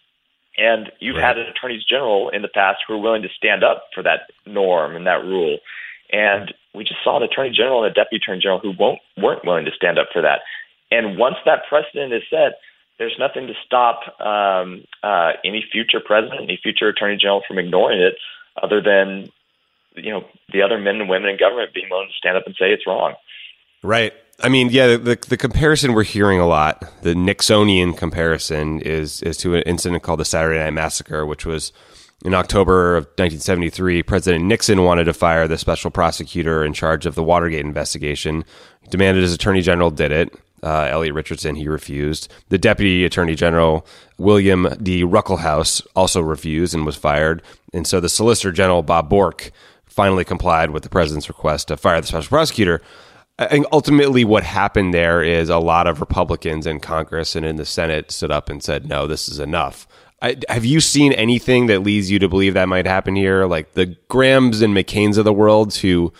And 0.58 0.90
you've 1.00 1.16
right. 1.16 1.36
had 1.36 1.38
attorneys 1.38 1.84
general 1.84 2.30
in 2.30 2.42
the 2.42 2.48
past 2.48 2.78
who 2.86 2.94
are 2.94 2.98
willing 2.98 3.22
to 3.22 3.28
stand 3.36 3.62
up 3.62 3.84
for 3.94 4.02
that 4.02 4.30
norm 4.46 4.96
and 4.96 5.06
that 5.06 5.22
rule. 5.22 5.58
And 6.12 6.54
we 6.74 6.84
just 6.84 7.02
saw 7.02 7.16
an 7.16 7.22
attorney 7.22 7.50
general 7.50 7.84
and 7.84 7.90
a 7.90 7.94
deputy 7.94 8.22
attorney 8.22 8.40
general 8.40 8.60
who 8.60 8.72
won't 8.78 9.00
weren't 9.18 9.44
willing 9.44 9.64
to 9.64 9.72
stand 9.76 9.98
up 9.98 10.08
for 10.12 10.22
that. 10.22 10.40
And 10.90 11.18
once 11.18 11.36
that 11.44 11.66
precedent 11.68 12.12
is 12.12 12.22
set, 12.30 12.60
there's 12.98 13.16
nothing 13.18 13.46
to 13.46 13.54
stop 13.64 14.00
um, 14.20 14.84
uh, 15.02 15.32
any 15.44 15.64
future 15.70 16.00
president, 16.04 16.42
any 16.42 16.58
future 16.62 16.88
attorney 16.88 17.16
general 17.16 17.42
from 17.46 17.58
ignoring 17.58 18.00
it, 18.00 18.14
other 18.62 18.80
than 18.80 19.30
you 19.94 20.10
know 20.10 20.24
the 20.52 20.62
other 20.62 20.78
men 20.78 20.96
and 20.96 21.08
women 21.08 21.28
in 21.28 21.38
government 21.38 21.74
being 21.74 21.88
willing 21.90 22.08
to 22.08 22.14
stand 22.14 22.36
up 22.36 22.44
and 22.46 22.54
say 22.58 22.72
it's 22.72 22.86
wrong. 22.86 23.14
Right. 23.82 24.12
I 24.42 24.48
mean, 24.48 24.68
yeah, 24.70 24.96
the 24.96 25.18
the 25.28 25.36
comparison 25.36 25.92
we're 25.92 26.04
hearing 26.04 26.40
a 26.40 26.46
lot, 26.46 26.84
the 27.02 27.14
Nixonian 27.14 27.96
comparison, 27.96 28.80
is 28.80 29.22
is 29.22 29.36
to 29.38 29.54
an 29.54 29.62
incident 29.62 30.02
called 30.02 30.20
the 30.20 30.24
Saturday 30.24 30.58
Night 30.58 30.72
Massacre, 30.72 31.24
which 31.24 31.46
was 31.46 31.72
in 32.24 32.34
October 32.34 32.96
of 32.96 33.04
1973. 33.04 34.02
President 34.02 34.44
Nixon 34.44 34.84
wanted 34.84 35.04
to 35.04 35.12
fire 35.12 35.46
the 35.46 35.58
special 35.58 35.90
prosecutor 35.90 36.64
in 36.64 36.72
charge 36.72 37.06
of 37.06 37.14
the 37.14 37.22
Watergate 37.22 37.64
investigation. 37.64 38.44
He 38.82 38.88
demanded 38.88 39.22
his 39.22 39.34
attorney 39.34 39.62
general 39.62 39.90
did 39.90 40.12
it 40.12 40.34
uh, 40.66 40.88
Elliot 40.90 41.14
Richardson, 41.14 41.54
he 41.54 41.68
refused. 41.68 42.32
The 42.48 42.58
Deputy 42.58 43.04
Attorney 43.04 43.36
General, 43.36 43.86
William 44.18 44.68
D. 44.82 45.04
Ruckelshaus, 45.04 45.86
also 45.94 46.20
refused 46.20 46.74
and 46.74 46.84
was 46.84 46.96
fired. 46.96 47.40
And 47.72 47.86
so 47.86 48.00
the 48.00 48.08
Solicitor 48.08 48.50
General, 48.50 48.82
Bob 48.82 49.08
Bork, 49.08 49.52
finally 49.86 50.24
complied 50.24 50.72
with 50.72 50.82
the 50.82 50.88
president's 50.88 51.28
request 51.28 51.68
to 51.68 51.76
fire 51.76 52.00
the 52.00 52.06
special 52.08 52.28
prosecutor. 52.28 52.82
Think 53.38 53.66
ultimately 53.70 54.24
what 54.24 54.42
happened 54.42 54.92
there 54.92 55.22
is 55.22 55.50
a 55.50 55.58
lot 55.58 55.86
of 55.86 56.00
Republicans 56.00 56.66
in 56.66 56.80
Congress 56.80 57.36
and 57.36 57.46
in 57.46 57.56
the 57.56 57.64
Senate 57.64 58.10
stood 58.10 58.32
up 58.32 58.50
and 58.50 58.60
said, 58.60 58.88
no, 58.88 59.06
this 59.06 59.28
is 59.28 59.38
enough. 59.38 59.86
I, 60.20 60.36
have 60.48 60.64
you 60.64 60.80
seen 60.80 61.12
anything 61.12 61.66
that 61.66 61.82
leads 61.82 62.10
you 62.10 62.18
to 62.18 62.28
believe 62.28 62.54
that 62.54 62.68
might 62.68 62.86
happen 62.86 63.14
here? 63.14 63.46
Like 63.46 63.74
the 63.74 63.96
Grahams 64.08 64.62
and 64.62 64.74
McCain's 64.74 65.18
of 65.18 65.24
the 65.26 65.32
world 65.32 65.74
who 65.76 66.12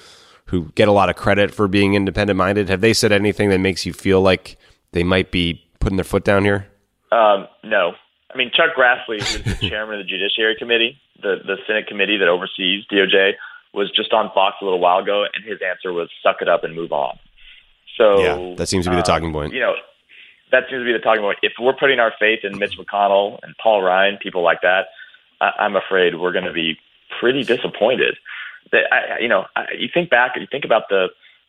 who 0.46 0.70
get 0.74 0.88
a 0.88 0.92
lot 0.92 1.08
of 1.08 1.16
credit 1.16 1.52
for 1.52 1.68
being 1.68 1.94
independent 1.94 2.36
minded. 2.36 2.68
Have 2.68 2.80
they 2.80 2.92
said 2.92 3.12
anything 3.12 3.50
that 3.50 3.58
makes 3.58 3.84
you 3.84 3.92
feel 3.92 4.20
like 4.20 4.56
they 4.92 5.02
might 5.02 5.30
be 5.30 5.64
putting 5.80 5.96
their 5.96 6.04
foot 6.04 6.24
down 6.24 6.44
here? 6.44 6.66
Um, 7.12 7.46
no. 7.64 7.92
I 8.32 8.36
mean, 8.36 8.50
Chuck 8.54 8.76
Grassley, 8.76 9.20
who's 9.20 9.60
the 9.60 9.68
chairman 9.68 10.00
of 10.00 10.06
the 10.06 10.08
Judiciary 10.08 10.56
Committee, 10.58 10.98
the, 11.22 11.36
the 11.44 11.56
Senate 11.66 11.86
committee 11.86 12.16
that 12.18 12.28
oversees 12.28 12.84
DOJ, 12.92 13.32
was 13.72 13.90
just 13.94 14.12
on 14.12 14.30
Fox 14.34 14.56
a 14.60 14.64
little 14.64 14.80
while 14.80 14.98
ago, 14.98 15.24
and 15.32 15.44
his 15.44 15.58
answer 15.66 15.92
was 15.92 16.08
suck 16.22 16.36
it 16.40 16.48
up 16.48 16.64
and 16.64 16.74
move 16.74 16.92
on. 16.92 17.18
So 17.96 18.20
yeah, 18.20 18.54
that 18.56 18.66
seems 18.66 18.84
to 18.84 18.90
be 18.90 18.96
the 18.96 19.02
talking 19.02 19.32
point. 19.32 19.52
Um, 19.52 19.54
you 19.54 19.60
know, 19.60 19.74
that 20.52 20.64
seems 20.68 20.80
to 20.80 20.84
be 20.84 20.92
the 20.92 20.98
talking 20.98 21.22
point. 21.22 21.38
If 21.42 21.52
we're 21.58 21.74
putting 21.74 21.98
our 21.98 22.12
faith 22.18 22.40
in 22.42 22.58
Mitch 22.58 22.76
McConnell 22.78 23.38
and 23.42 23.54
Paul 23.62 23.82
Ryan, 23.82 24.18
people 24.22 24.42
like 24.42 24.60
that, 24.62 24.86
I, 25.40 25.50
I'm 25.58 25.76
afraid 25.76 26.18
we're 26.18 26.32
going 26.32 26.44
to 26.44 26.52
be 26.52 26.78
pretty 27.20 27.42
disappointed 27.42 28.16
that 28.72 28.92
I, 28.92 29.20
you 29.20 29.28
know, 29.28 29.44
I, 29.54 29.64
you 29.78 29.88
think 29.92 30.10
back, 30.10 30.32
you 30.36 30.46
think 30.50 30.64
about 30.64 30.88
the, 30.88 31.08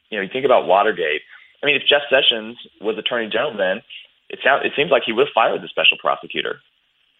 you 0.10 0.18
know, 0.18 0.24
you 0.24 0.30
think 0.32 0.46
about 0.46 0.68
Watergate. 0.68 1.22
I 1.62 1.66
mean, 1.66 1.76
if 1.76 1.84
Jeff 1.88 2.04
Sessions 2.10 2.58
was 2.82 2.98
Attorney 2.98 3.30
General 3.30 3.58
then, 3.58 3.82
it 4.30 4.40
sounds 4.44 4.66
it 4.66 4.74
seems 4.76 4.92
like 4.92 5.04
he 5.06 5.14
would 5.14 5.28
have 5.28 5.34
fired 5.34 5.62
the 5.62 5.68
special 5.68 5.98
prosecutor. 6.00 6.60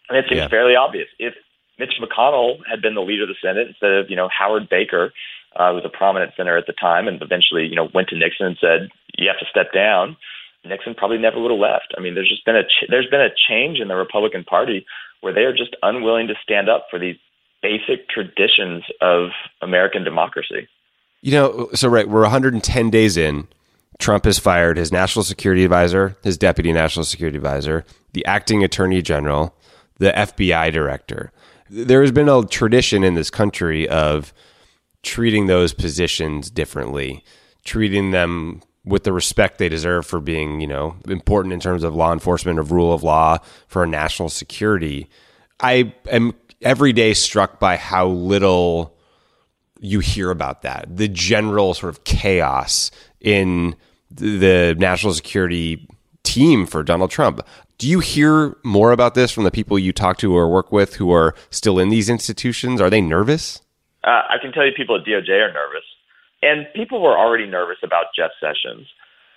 And 0.10 0.18
it 0.18 0.26
seems 0.30 0.40
yeah. 0.40 0.48
fairly 0.48 0.76
obvious. 0.76 1.08
If 1.20 1.34
Mitch 1.80 2.00
McConnell 2.02 2.60
had 2.70 2.82
been 2.82 2.96
the 2.96 3.02
leader 3.02 3.24
of 3.24 3.30
the 3.30 3.42
Senate 3.42 3.68
instead 3.68 3.92
of 3.92 4.10
you 4.10 4.16
know 4.16 4.30
Howard 4.30 4.70
Baker, 4.70 5.14
uh, 5.56 5.70
who 5.70 5.76
was 5.76 5.86
a 5.86 5.90
prominent 5.90 6.34
senator 6.38 6.58
at 6.58 6.68
the 6.68 6.74
time, 6.74 7.08
and 7.08 7.22
eventually 7.22 7.66
you 7.66 7.76
know 7.76 7.90
went 7.94 8.10
to 8.10 8.18
Nixon 8.18 8.46
and 8.46 8.58
said 8.60 8.90
you 9.18 9.28
have 9.28 9.40
to 9.40 9.50
step 9.50 9.74
down. 9.74 10.18
Nixon 10.66 10.96
probably 10.96 11.18
never 11.18 11.40
would 11.40 11.52
have 11.52 11.60
left. 11.60 11.96
I 11.98 12.02
mean, 12.02 12.14
there's 12.14 12.30
just 12.30 12.46
been 12.46 12.58
a 12.58 12.64
ch- 12.64 12.90
there's 12.90 13.10
been 13.10 13.22
a 13.22 13.34
change 13.48 13.80
in 13.80 13.88
the 13.88 13.96
Republican 13.96 14.44
Party 14.44 14.86
where 15.22 15.34
they 15.34 15.48
are 15.48 15.56
just 15.56 15.76
unwilling 15.82 16.28
to 16.28 16.36
stand 16.44 16.70
up 16.70 16.88
for 16.90 17.00
these 17.00 17.16
basic 17.68 18.08
traditions 18.08 18.84
of 19.02 19.30
American 19.62 20.04
democracy. 20.04 20.70
You 21.22 21.32
know, 21.34 21.70
so 21.74 21.90
right, 21.90 22.08
we're 22.08 22.22
110 22.22 22.90
days 22.90 23.18
in. 23.18 23.48
Trump 24.00 24.26
has 24.26 24.40
fired 24.40 24.78
his 24.78 24.92
national 24.92 25.24
security 25.24 25.64
advisor, 25.64 26.16
his 26.24 26.38
deputy 26.38 26.72
national 26.72 27.04
security 27.04 27.36
advisor, 27.36 27.84
the 28.14 28.26
acting 28.26 28.64
attorney 28.64 29.02
general, 29.02 29.56
the 29.98 30.12
FBI 30.12 30.72
director. 30.72 31.32
There 31.70 32.02
has 32.02 32.12
been 32.12 32.30
a 32.30 32.46
tradition 32.46 33.04
in 33.04 33.16
this 33.16 33.30
country 33.30 33.90
of 33.90 34.34
treating 35.04 35.48
those 35.48 35.74
positions 35.74 36.50
differently, 36.50 37.24
treating 37.66 38.12
them 38.12 38.62
with 38.86 39.04
the 39.04 39.12
respect 39.12 39.58
they 39.58 39.68
deserve 39.68 40.06
for 40.06 40.22
being, 40.22 40.62
you 40.62 40.68
know, 40.68 40.96
important 41.08 41.54
in 41.54 41.60
terms 41.60 41.84
of 41.84 41.96
law 41.96 42.14
enforcement, 42.14 42.60
of 42.60 42.72
rule 42.72 42.94
of 42.94 43.04
law, 43.04 43.40
for 43.68 43.86
national 43.86 44.30
security. 44.30 45.10
I 45.60 45.94
am 46.10 46.34
every 46.62 46.94
day 46.94 47.14
struck 47.14 47.60
by 47.60 47.78
how 47.78 48.08
little 48.08 48.96
you 49.80 50.00
hear 50.00 50.32
about 50.32 50.64
that. 50.64 50.86
The 50.96 51.08
general 51.08 51.74
sort 51.74 51.92
of 51.92 52.04
chaos 52.04 52.92
in 53.20 53.76
the 54.10 54.76
national 54.78 55.14
security 55.14 55.88
team 56.24 56.66
for 56.66 56.84
Donald 56.84 57.12
Trump. 57.12 57.42
Do 57.78 57.88
you 57.88 58.00
hear 58.00 58.58
more 58.64 58.92
about 58.92 59.14
this 59.14 59.32
from 59.32 59.44
the 59.44 59.52
people 59.52 59.78
you 59.78 59.94
talk 59.94 60.18
to 60.18 60.36
or 60.36 60.50
work 60.50 60.72
with 60.72 60.96
who 60.96 61.12
are 61.12 61.36
still 61.52 61.78
in 61.78 61.90
these 61.90 62.10
institutions? 62.10 62.82
Are 62.82 62.90
they 62.90 63.02
nervous? 63.02 63.62
Uh, 64.04 64.22
I 64.30 64.38
can 64.42 64.52
tell 64.52 64.66
you 64.66 64.72
people 64.76 64.96
at 64.96 65.06
DOJ 65.06 65.30
are 65.30 65.54
nervous. 65.54 65.84
And 66.42 66.68
people 66.76 67.02
were 67.02 67.18
already 67.18 67.46
nervous 67.46 67.78
about 67.84 68.06
Jeff 68.16 68.32
Sessions. 68.40 68.88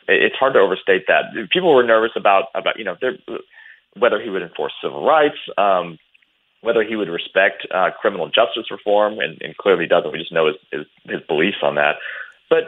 It's 0.08 0.36
hard 0.36 0.54
to 0.54 0.60
overstate 0.60 1.04
that. 1.08 1.24
People 1.52 1.74
were 1.74 1.82
nervous 1.82 2.12
about, 2.16 2.44
about 2.54 2.78
you 2.78 2.84
know, 2.84 2.96
whether 3.96 4.20
he 4.20 4.28
would 4.28 4.42
enforce 4.42 4.72
civil 4.82 5.04
rights, 5.04 5.38
um, 5.56 5.98
whether 6.62 6.82
he 6.84 6.96
would 6.96 7.08
respect 7.08 7.66
uh, 7.74 7.90
criminal 8.00 8.28
justice 8.28 8.70
reform, 8.70 9.18
and, 9.18 9.40
and 9.40 9.56
clearly 9.56 9.86
doesn't. 9.86 10.12
We 10.12 10.18
just 10.18 10.32
know 10.32 10.46
his, 10.46 10.56
his, 10.70 10.86
his 11.04 11.20
beliefs 11.26 11.58
on 11.62 11.74
that. 11.76 11.96
But 12.48 12.64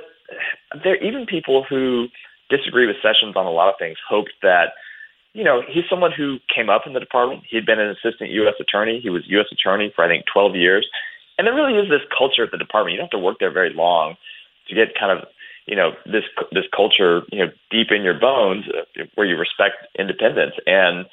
there, 0.82 0.94
are 0.94 1.02
even 1.02 1.26
people 1.26 1.64
who 1.68 2.08
disagree 2.48 2.86
with 2.86 2.96
Sessions 3.02 3.36
on 3.36 3.46
a 3.46 3.50
lot 3.50 3.68
of 3.68 3.74
things 3.78 3.98
hoped 4.08 4.32
that, 4.42 4.72
you 5.34 5.44
know, 5.44 5.62
he's 5.68 5.84
someone 5.88 6.12
who 6.12 6.38
came 6.54 6.70
up 6.70 6.82
in 6.86 6.92
the 6.92 7.00
department. 7.00 7.42
He'd 7.48 7.66
been 7.66 7.80
an 7.80 7.88
assistant 7.90 8.30
U.S. 8.30 8.54
attorney. 8.60 9.00
He 9.00 9.10
was 9.10 9.24
U.S. 9.26 9.46
attorney 9.52 9.92
for 9.94 10.04
I 10.04 10.08
think 10.08 10.24
12 10.32 10.56
years, 10.56 10.86
and 11.38 11.46
there 11.46 11.54
really 11.54 11.78
is 11.78 11.88
this 11.88 12.02
culture 12.16 12.44
at 12.44 12.50
the 12.50 12.58
department. 12.58 12.92
You 12.92 12.98
don't 12.98 13.12
have 13.12 13.18
to 13.18 13.24
work 13.24 13.38
there 13.40 13.52
very 13.52 13.72
long 13.72 14.16
to 14.68 14.74
get 14.74 14.94
kind 14.98 15.18
of 15.18 15.26
you 15.66 15.76
know 15.76 15.92
this 16.06 16.24
this 16.50 16.64
culture 16.74 17.22
you 17.30 17.38
know 17.38 17.52
deep 17.70 17.88
in 17.90 18.02
your 18.02 18.18
bones 18.18 18.64
uh, 18.68 19.04
where 19.14 19.26
you 19.26 19.36
respect 19.36 19.76
independence 19.98 20.54
and 20.66 21.06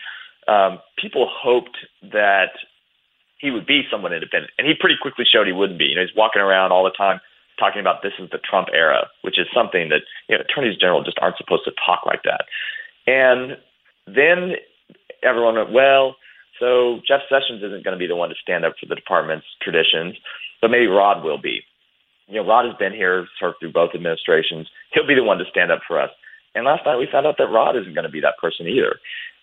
um, 0.48 0.80
people 0.98 1.30
hoped 1.32 1.78
that 2.02 2.52
he 3.40 3.52
would 3.52 3.66
be 3.66 3.84
someone 3.90 4.14
independent, 4.14 4.52
and 4.58 4.68
he 4.68 4.74
pretty 4.80 4.96
quickly 5.02 5.26
showed 5.26 5.48
he 5.48 5.54
wouldn't 5.54 5.80
be. 5.80 5.86
You 5.86 5.96
know, 5.96 6.02
he's 6.02 6.16
walking 6.16 6.42
around 6.42 6.72
all 6.72 6.84
the 6.84 6.92
time 6.92 7.20
talking 7.58 7.82
about 7.82 8.02
this 8.02 8.14
is 8.20 8.30
the 8.32 8.40
Trump 8.40 8.70
era, 8.74 9.08
which 9.22 9.38
is 9.38 9.48
something 9.54 9.90
that 9.90 10.02
you 10.30 10.38
know 10.38 10.42
attorneys 10.42 10.78
general 10.78 11.04
just 11.04 11.20
aren't 11.22 11.38
supposed 11.38 11.66
to 11.66 11.72
talk 11.86 12.06
like 12.06 12.24
that. 12.24 12.46
And 13.06 13.58
then 14.08 14.56
everyone 15.24 15.56
went, 15.56 15.72
well, 15.72 16.16
so 16.60 17.00
Jeff 17.08 17.22
Sessions 17.30 17.64
isn't 17.64 17.84
going 17.84 17.96
to 17.96 18.00
be 18.00 18.08
the 18.08 18.16
one 18.16 18.30
to 18.30 18.36
stand 18.42 18.66
up 18.66 18.74
for 18.80 18.86
the 18.88 18.96
department's 18.96 19.46
traditions, 19.62 20.16
but 20.62 20.72
maybe 20.72 20.88
Rod 20.88 21.24
will 21.24 21.38
be. 21.38 21.62
You 22.28 22.36
know, 22.36 22.48
Rod 22.48 22.66
has 22.66 22.76
been 22.78 22.94
here, 22.94 23.28
served 23.40 23.58
through 23.60 23.74
both 23.74 23.92
administrations. 23.96 24.68
He'll 24.94 25.08
be 25.08 25.16
the 25.16 25.24
one 25.24 25.38
to 25.40 25.46
stand 25.50 25.72
up 25.72 25.82
for 25.88 26.00
us. 26.00 26.12
And 26.54 26.66
last 26.66 26.86
night 26.86 26.98
we 26.98 27.08
found 27.12 27.26
out 27.26 27.36
that 27.38 27.48
Rod 27.48 27.76
isn't 27.76 27.94
going 27.94 28.04
to 28.04 28.12
be 28.12 28.22
that 28.22 28.38
person 28.40 28.68
either. 28.68 29.00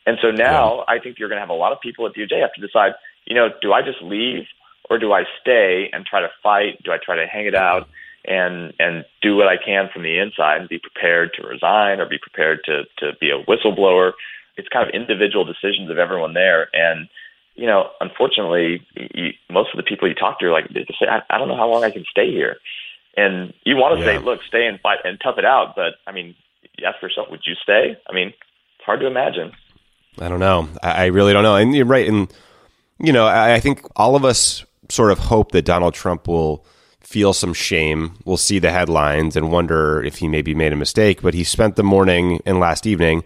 And 0.07 0.19
so 0.23 0.31
now 0.31 0.85
yeah. 0.87 0.95
I 0.95 0.99
think 1.01 1.19
you're 1.19 1.29
going 1.29 1.39
to 1.39 1.43
have 1.43 1.51
a 1.51 1.55
lot 1.55 1.73
of 1.73 1.81
people 1.81 2.07
at 2.07 2.15
DOJ 2.15 2.41
have 2.41 2.53
to 2.55 2.61
decide, 2.61 2.93
you 3.27 3.35
know, 3.35 3.49
do 3.61 3.73
I 3.73 3.83
just 3.83 4.03
leave 4.03 4.45
or 4.89 4.99
do 4.99 5.13
I 5.13 5.25
stay 5.41 5.91
and 5.93 6.07
try 6.07 6.21
to 6.21 6.31
fight? 6.43 6.83
Do 6.85 6.93
I 6.93 6.99
try 7.05 7.17
to 7.17 7.27
hang 7.27 7.47
it 7.47 7.55
out 7.55 7.89
and 8.25 8.73
and 8.79 9.05
do 9.23 9.37
what 9.37 9.49
I 9.49 9.57
can 9.57 9.89
from 9.93 10.03
the 10.03 10.19
inside 10.19 10.61
and 10.61 10.69
be 10.69 10.79
prepared 10.79 11.33
to 11.35 11.47
resign 11.47 12.01
or 12.01 12.07
be 12.07 12.19
prepared 12.19 12.61
to 12.65 12.85
to 12.99 13.13
be 13.21 13.31
a 13.31 13.43
whistleblower? 13.45 14.13
It's 14.57 14.69
kind 14.69 14.89
of 14.89 14.95
individual 14.95 15.45
decisions 15.45 15.91
of 15.91 15.99
everyone 15.99 16.35
there, 16.35 16.69
and 16.73 17.09
you 17.57 17.67
know, 17.67 17.91
unfortunately, 18.01 18.87
you, 18.95 19.31
most 19.51 19.71
of 19.73 19.77
the 19.77 19.83
people 19.83 20.09
you 20.09 20.15
talk 20.15 20.39
to 20.39 20.47
are 20.47 20.53
like, 20.53 20.69
they 20.69 20.87
say, 20.99 21.07
I, 21.09 21.23
I 21.31 21.39
don't 21.39 21.49
know 21.49 21.57
how 21.57 21.69
long 21.69 21.85
I 21.85 21.91
can 21.91 22.05
stay 22.11 22.31
here, 22.31 22.57
and 23.17 23.53
you 23.65 23.77
want 23.77 23.99
to 23.99 24.05
yeah. 24.05 24.19
say, 24.19 24.25
look, 24.25 24.41
stay 24.49 24.67
and 24.67 24.81
fight 24.81 24.99
and 25.05 25.19
tough 25.23 25.39
it 25.39 25.45
out, 25.45 25.75
but 25.77 25.95
I 26.07 26.13
mean, 26.13 26.35
you 26.79 26.87
ask 26.87 27.03
yourself, 27.03 27.29
would 27.31 27.43
you 27.47 27.55
stay? 27.63 27.97
I 28.09 28.15
mean, 28.15 28.29
it's 28.29 28.85
hard 28.85 29.01
to 29.01 29.07
imagine. 29.07 29.53
I 30.19 30.29
don't 30.29 30.41
know. 30.41 30.69
I, 30.83 31.05
I 31.05 31.07
really 31.07 31.33
don't 31.33 31.43
know. 31.43 31.57
And 31.57 31.75
you're 31.75 31.87
right. 31.87 32.09
And, 32.09 32.33
you 32.99 33.13
know, 33.13 33.27
I, 33.27 33.55
I 33.55 33.61
think 33.61 33.83
all 33.97 34.17
of 34.17 34.25
us 34.25 34.65
sort 34.89 35.11
of 35.11 35.19
hope 35.19 35.53
that 35.53 35.65
Donald 35.65 35.95
Trump 35.95 36.29
will 36.29 36.65
feel 37.01 37.33
some 37.33 37.55
shame. 37.55 38.19
We'll 38.25 38.37
see 38.37 38.59
the 38.59 38.73
headlines 38.73 39.37
and 39.37 39.53
wonder 39.53 40.03
if 40.03 40.17
he 40.17 40.29
maybe 40.29 40.55
made 40.55 40.73
a 40.73 40.77
mistake. 40.77 41.23
But 41.23 41.35
he 41.35 41.45
spent 41.45 41.77
the 41.77 41.83
morning 41.83 42.41
and 42.45 42.59
last 42.59 42.87
evening 42.87 43.25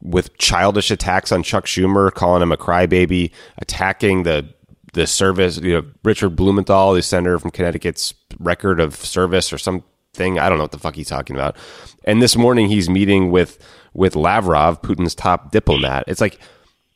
with 0.00 0.36
childish 0.38 0.90
attacks 0.90 1.32
on 1.32 1.42
Chuck 1.42 1.64
Schumer, 1.64 2.12
calling 2.12 2.42
him 2.42 2.52
a 2.52 2.56
crybaby, 2.56 3.30
attacking 3.58 4.22
the 4.24 4.48
the 4.92 5.06
service. 5.06 5.58
You 5.58 5.74
know, 5.74 5.86
Richard 6.04 6.36
Blumenthal, 6.36 6.94
the 6.94 7.02
senator 7.02 7.38
from 7.38 7.50
Connecticut's 7.50 8.14
record 8.38 8.80
of 8.80 8.94
service 8.96 9.52
or 9.52 9.58
something. 9.58 10.38
I 10.38 10.48
don't 10.48 10.58
know 10.58 10.64
what 10.64 10.72
the 10.72 10.78
fuck 10.78 10.94
he's 10.94 11.08
talking 11.08 11.36
about. 11.36 11.56
And 12.04 12.20
this 12.20 12.36
morning 12.36 12.68
he's 12.68 12.90
meeting 12.90 13.30
with 13.30 13.58
with 13.94 14.16
Lavrov, 14.16 14.82
Putin's 14.82 15.14
top 15.14 15.50
diplomat. 15.50 16.04
It's 16.06 16.20
like 16.20 16.38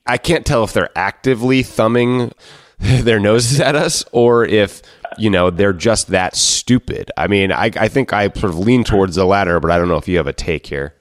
I 0.07 0.19
can't 0.19 0.45
tell 0.45 0.65
if 0.65 0.73
they're 0.73 0.97
actively 0.97 1.63
thumbing 1.63 2.33
their 2.79 3.21
noses 3.21 3.61
at 3.61 3.77
us 3.77 4.05
or 4.13 4.45
if 4.45 4.83
you 5.19 5.31
know 5.31 5.51
they're 5.51 5.73
just 5.73 6.09
that 6.09 6.37
stupid. 6.37 7.11
I 7.17 7.27
mean, 7.27 7.53
I, 7.53 7.71
I 7.77 7.89
think 7.89 8.13
I 8.13 8.31
sort 8.31 8.53
of 8.53 8.59
lean 8.59 8.85
towards 8.85 9.17
the 9.17 9.25
latter, 9.25 9.61
but 9.61 9.71
I 9.71 9.79
don't 9.79 9.89
know 9.89 9.97
if 9.97 10.09
you 10.09 10.17
have 10.17 10.27
a 10.27 10.33
take 10.33 10.67
here. 10.67 10.95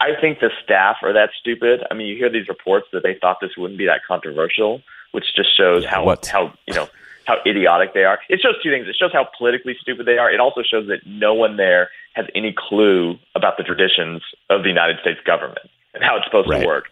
I 0.00 0.20
think 0.20 0.40
the 0.40 0.50
staff 0.64 0.96
are 1.02 1.12
that 1.12 1.30
stupid. 1.38 1.84
I 1.90 1.94
mean, 1.94 2.08
you 2.08 2.16
hear 2.16 2.30
these 2.30 2.48
reports 2.48 2.88
that 2.92 3.04
they 3.04 3.16
thought 3.20 3.38
this 3.40 3.52
wouldn't 3.56 3.78
be 3.78 3.86
that 3.86 4.00
controversial, 4.06 4.82
which 5.12 5.26
just 5.36 5.56
shows 5.56 5.84
how 5.84 6.04
what? 6.04 6.26
how 6.26 6.52
you 6.66 6.74
know 6.74 6.88
how 7.24 7.36
idiotic 7.46 7.94
they 7.94 8.04
are. 8.04 8.18
It 8.28 8.40
shows 8.40 8.54
two 8.62 8.70
things. 8.70 8.88
It 8.88 8.96
shows 8.98 9.12
how 9.12 9.28
politically 9.38 9.76
stupid 9.80 10.06
they 10.06 10.18
are. 10.18 10.32
It 10.32 10.40
also 10.40 10.62
shows 10.62 10.88
that 10.88 11.06
no 11.06 11.34
one 11.34 11.56
there 11.56 11.88
has 12.14 12.26
any 12.34 12.52
clue 12.56 13.16
about 13.36 13.56
the 13.56 13.62
traditions 13.62 14.22
of 14.50 14.62
the 14.62 14.68
United 14.68 14.98
States 15.00 15.20
government 15.24 15.70
and 15.94 16.02
how 16.02 16.16
it's 16.16 16.26
supposed 16.26 16.48
right. 16.48 16.60
to 16.60 16.66
work. 16.66 16.86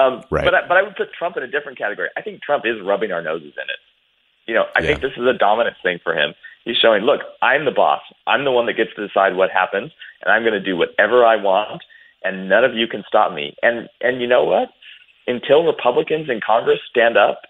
Um, 0.00 0.22
right. 0.30 0.44
But 0.44 0.54
I, 0.54 0.68
but 0.68 0.76
I 0.76 0.82
would 0.82 0.96
put 0.96 1.12
Trump 1.12 1.36
in 1.36 1.42
a 1.42 1.50
different 1.50 1.78
category. 1.78 2.08
I 2.16 2.22
think 2.22 2.42
Trump 2.42 2.64
is 2.64 2.76
rubbing 2.84 3.12
our 3.12 3.22
noses 3.22 3.52
in 3.56 3.68
it. 3.68 3.80
You 4.46 4.54
know, 4.54 4.64
I 4.76 4.80
yeah. 4.80 4.86
think 4.86 5.00
this 5.00 5.12
is 5.16 5.26
a 5.26 5.36
dominance 5.36 5.76
thing 5.82 5.98
for 6.02 6.14
him. 6.14 6.34
He's 6.64 6.76
showing, 6.76 7.02
look, 7.02 7.20
I'm 7.42 7.64
the 7.64 7.70
boss. 7.70 8.02
I'm 8.26 8.44
the 8.44 8.50
one 8.50 8.66
that 8.66 8.74
gets 8.74 8.90
to 8.96 9.06
decide 9.06 9.36
what 9.36 9.50
happens, 9.50 9.92
and 10.22 10.32
I'm 10.32 10.42
going 10.42 10.54
to 10.54 10.60
do 10.60 10.76
whatever 10.76 11.24
I 11.24 11.36
want 11.36 11.82
and 12.22 12.48
none 12.48 12.64
of 12.64 12.74
you 12.74 12.86
can 12.86 13.04
stop 13.06 13.32
me. 13.32 13.54
And 13.62 13.88
and 14.00 14.20
you 14.20 14.26
know 14.26 14.44
what? 14.44 14.70
Until 15.26 15.64
Republicans 15.64 16.28
in 16.28 16.40
Congress 16.44 16.80
stand 16.90 17.16
up, 17.16 17.42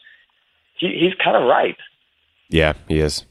he, 0.77 0.89
he's 1.01 1.15
kind 1.23 1.37
of 1.37 1.49
right. 1.49 1.77
Yeah, 2.49 2.75
he 2.89 3.01
is. 3.01 3.25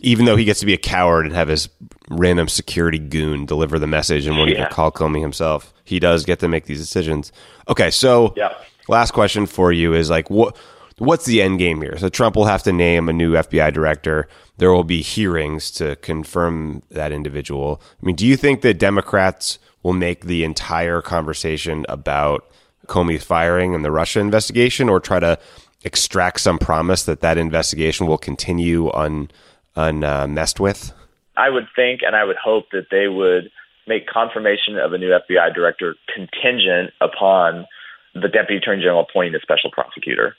Even 0.00 0.24
though 0.24 0.36
he 0.36 0.44
gets 0.44 0.60
to 0.60 0.66
be 0.66 0.74
a 0.74 0.78
coward 0.78 1.26
and 1.26 1.34
have 1.34 1.48
his 1.48 1.68
random 2.08 2.48
security 2.48 2.98
goon 2.98 3.46
deliver 3.46 3.78
the 3.78 3.86
message 3.86 4.26
and 4.26 4.36
won't 4.36 4.50
yeah. 4.50 4.60
even 4.60 4.72
call 4.72 4.90
Comey 4.90 5.20
himself, 5.20 5.72
he 5.84 6.00
does 6.00 6.24
get 6.24 6.38
to 6.40 6.48
make 6.48 6.64
these 6.64 6.80
decisions. 6.80 7.32
Okay, 7.68 7.90
so 7.90 8.32
yeah. 8.36 8.54
last 8.88 9.12
question 9.12 9.46
for 9.46 9.72
you 9.72 9.94
is 9.94 10.10
like 10.10 10.30
what 10.30 10.56
what's 10.98 11.24
the 11.24 11.40
end 11.40 11.58
game 11.58 11.80
here? 11.80 11.96
So 11.98 12.08
Trump 12.08 12.36
will 12.36 12.44
have 12.44 12.62
to 12.64 12.72
name 12.72 13.08
a 13.08 13.12
new 13.12 13.32
FBI 13.32 13.72
director. 13.72 14.28
There 14.58 14.72
will 14.72 14.84
be 14.84 15.02
hearings 15.02 15.70
to 15.72 15.96
confirm 15.96 16.82
that 16.90 17.12
individual. 17.12 17.80
I 18.02 18.06
mean, 18.06 18.16
do 18.16 18.26
you 18.26 18.36
think 18.36 18.60
that 18.62 18.78
Democrats 18.78 19.58
will 19.82 19.94
make 19.94 20.26
the 20.26 20.44
entire 20.44 21.00
conversation 21.00 21.86
about 21.88 22.44
Comey's 22.86 23.24
firing 23.24 23.74
and 23.74 23.84
the 23.84 23.90
Russia 23.90 24.20
investigation, 24.20 24.88
or 24.88 25.00
try 25.00 25.20
to 25.20 25.38
extract 25.84 26.40
some 26.40 26.58
promise 26.58 27.04
that 27.04 27.20
that 27.20 27.38
investigation 27.38 28.06
will 28.06 28.18
continue 28.18 28.90
un 28.92 29.30
unmessed 29.76 30.60
uh, 30.60 30.62
with? 30.62 30.92
I 31.36 31.48
would 31.50 31.68
think, 31.74 32.00
and 32.04 32.14
I 32.16 32.24
would 32.24 32.36
hope 32.36 32.66
that 32.72 32.86
they 32.90 33.08
would 33.08 33.50
make 33.86 34.06
confirmation 34.06 34.78
of 34.78 34.92
a 34.92 34.98
new 34.98 35.10
FBI 35.10 35.54
director 35.54 35.96
contingent 36.14 36.92
upon 37.00 37.66
the 38.14 38.28
deputy 38.28 38.56
attorney 38.56 38.82
general 38.82 39.06
appointing 39.08 39.34
a 39.34 39.40
special 39.40 39.70
prosecutor. 39.70 40.36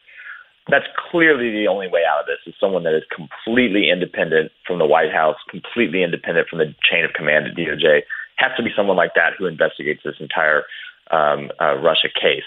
That's 0.70 0.86
clearly 1.10 1.52
the 1.52 1.67
only 1.67 1.88
way 1.88 2.02
out 2.08 2.22
of 2.22 2.26
this 2.28 2.39
is 2.46 2.54
someone 2.60 2.84
that 2.84 2.96
is 2.96 3.04
completely 3.10 3.89
independent 3.89 4.52
from 4.67 4.78
the 4.78 4.86
White 4.86 5.12
House, 5.12 5.38
completely 5.50 6.04
independent 6.04 6.48
from 6.48 6.60
the 6.60 6.76
chain 6.89 7.04
of 7.04 7.13
command 7.13 7.48
at 7.48 7.56
DOJ, 7.56 8.02
has 8.38 8.52
to 8.58 8.63
be 8.63 8.70
someone 8.76 8.98
like 8.98 9.13
that 9.15 9.34
who 9.38 9.48
investigates 9.48 10.02
this 10.04 10.15
entire 10.20 10.63
um, 11.10 11.52
uh, 11.60 11.76
Russia 11.76 12.10
case. 12.13 12.46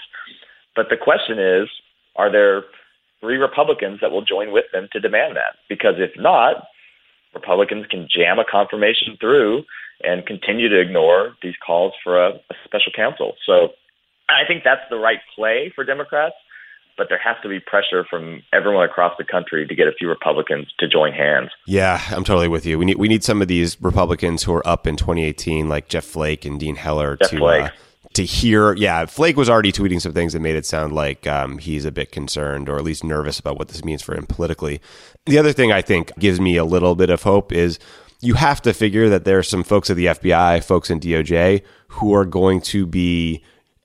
But 0.75 0.87
the 0.89 0.97
question 0.97 1.39
is, 1.39 1.67
are 2.15 2.31
there 2.31 2.63
three 3.19 3.37
Republicans 3.37 3.99
that 4.01 4.11
will 4.11 4.23
join 4.23 4.51
with 4.51 4.65
them 4.71 4.87
to 4.93 4.99
demand 4.99 5.35
that? 5.35 5.57
Because 5.67 5.95
if 5.97 6.11
not, 6.17 6.67
Republicans 7.35 7.85
can 7.89 8.07
jam 8.09 8.39
a 8.39 8.45
confirmation 8.49 9.17
through 9.19 9.63
and 10.03 10.25
continue 10.25 10.69
to 10.69 10.79
ignore 10.79 11.35
these 11.43 11.55
calls 11.65 11.93
for 12.03 12.25
a, 12.25 12.29
a 12.29 12.55
special 12.63 12.91
counsel. 12.95 13.35
So 13.45 13.69
I 14.27 14.47
think 14.47 14.63
that's 14.63 14.81
the 14.89 14.97
right 14.97 15.19
play 15.35 15.71
for 15.75 15.83
Democrats 15.83 16.35
but 16.97 17.07
there 17.09 17.19
has 17.19 17.35
to 17.43 17.49
be 17.49 17.59
pressure 17.59 18.05
from 18.09 18.41
everyone 18.53 18.85
across 18.85 19.13
the 19.17 19.23
country 19.23 19.67
to 19.67 19.75
get 19.75 19.87
a 19.87 19.91
few 19.91 20.07
Republicans 20.07 20.73
to 20.79 20.87
join 20.87 21.13
hands. 21.13 21.49
Yeah, 21.67 22.01
I'm 22.09 22.23
totally 22.23 22.47
with 22.47 22.65
you. 22.65 22.77
We 22.77 22.85
need 22.85 22.97
we 22.97 23.07
need 23.07 23.23
some 23.23 23.41
of 23.41 23.47
these 23.47 23.79
Republicans 23.81 24.43
who 24.43 24.53
are 24.53 24.67
up 24.67 24.87
in 24.87 24.95
2018, 24.95 25.67
like 25.67 25.87
Jeff 25.87 26.05
Flake 26.05 26.45
and 26.45 26.59
Dean 26.59 26.75
Heller, 26.75 27.17
Jeff 27.17 27.31
to. 27.31 27.45
Uh, 27.45 27.69
to 28.15 28.25
hear. 28.25 28.73
Yeah, 28.73 29.05
Flake 29.05 29.37
was 29.37 29.49
already 29.49 29.71
tweeting 29.71 30.01
some 30.01 30.13
things 30.13 30.33
that 30.33 30.39
made 30.39 30.55
it 30.55 30.65
sound 30.65 30.93
like 30.93 31.27
um, 31.27 31.57
he's 31.57 31.85
a 31.85 31.91
bit 31.91 32.11
concerned 32.11 32.69
or 32.69 32.77
at 32.77 32.83
least 32.83 33.03
nervous 33.03 33.39
about 33.39 33.57
what 33.57 33.69
this 33.69 33.85
means 33.85 34.01
for 34.01 34.15
him 34.15 34.25
politically. 34.25 34.81
The 35.25 35.37
other 35.37 35.53
thing 35.53 35.71
I 35.71 35.81
think 35.81 36.17
gives 36.17 36.39
me 36.39 36.57
a 36.57 36.65
little 36.65 36.95
bit 36.95 37.09
of 37.09 37.23
hope 37.23 37.51
is 37.51 37.79
you 38.21 38.33
have 38.35 38.61
to 38.63 38.73
figure 38.73 39.09
that 39.09 39.25
there 39.25 39.37
are 39.37 39.43
some 39.43 39.63
folks 39.63 39.89
at 39.89 39.97
the 39.97 40.07
FBI, 40.07 40.63
folks 40.63 40.89
in 40.89 40.99
DOJ, 40.99 41.61
who 41.89 42.13
are 42.13 42.25
going 42.25 42.61
to 42.61 42.85
be 42.85 43.43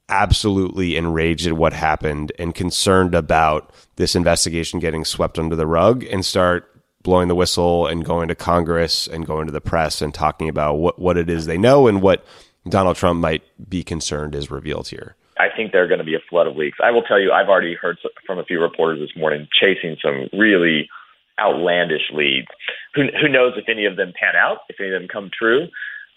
absolutely 0.09 0.97
enraged 0.97 1.47
at 1.47 1.53
what 1.53 1.73
happened 1.73 2.33
and 2.39 2.55
concerned 2.55 3.15
about 3.15 3.73
this 3.97 4.17
investigation 4.17 4.81
getting 4.81 5.05
swept 5.05 5.39
under 5.39 5.55
the 5.55 5.67
rug 5.67 6.05
and 6.05 6.25
start 6.25 6.67
blowing 7.03 7.29
the 7.29 7.35
whistle 7.35 7.87
and 7.87 8.05
going 8.05 8.29
to 8.29 8.35
Congress 8.35 9.07
and 9.07 9.27
going 9.27 9.47
to 9.47 9.53
the 9.53 9.61
press 9.61 10.03
and 10.03 10.13
talking 10.13 10.49
about 10.49 10.75
what, 10.75 10.99
what 10.99 11.17
it 11.17 11.31
is 11.31 11.47
they 11.47 11.57
know 11.57 11.87
and 11.87 12.03
what 12.03 12.25
Donald 12.69 12.97
Trump 12.97 13.21
might 13.21 13.43
be 13.69 13.83
concerned 13.83 14.35
is 14.35 14.51
revealed 14.51 14.89
here. 14.89 15.17
I 15.39 15.49
think 15.55 15.73
there 15.73 15.83
are 15.83 15.89
going 15.89 15.99
to 15.99 16.05
be 16.05 16.15
a 16.15 16.21
flood 16.29 16.47
of 16.47 16.57
leaks. 16.57 16.79
I 16.83 16.91
will 16.91 17.03
tell 17.03 17.19
you, 17.19 17.33
I've 17.33 17.49
already 17.49 17.75
heard 17.75 17.99
from 18.27 18.39
a 18.39 18.45
few 18.45 18.61
reporters 18.61 19.01
this 19.01 19.17
morning 19.17 19.49
chasing 19.59 19.97
some 20.03 20.29
really 20.39 20.89
outlandish 21.39 22.11
leads. 22.13 22.49
Who, 22.95 23.05
who 23.21 23.29
knows 23.29 23.55
if 23.57 23.65
any 23.69 23.87
of 23.87 23.97
them 23.97 24.13
pan 24.19 24.37
out, 24.37 24.59
if 24.69 24.77
any 24.79 24.91
of 24.93 25.01
them 25.01 25.09
come 25.09 25.31
true? 25.37 25.69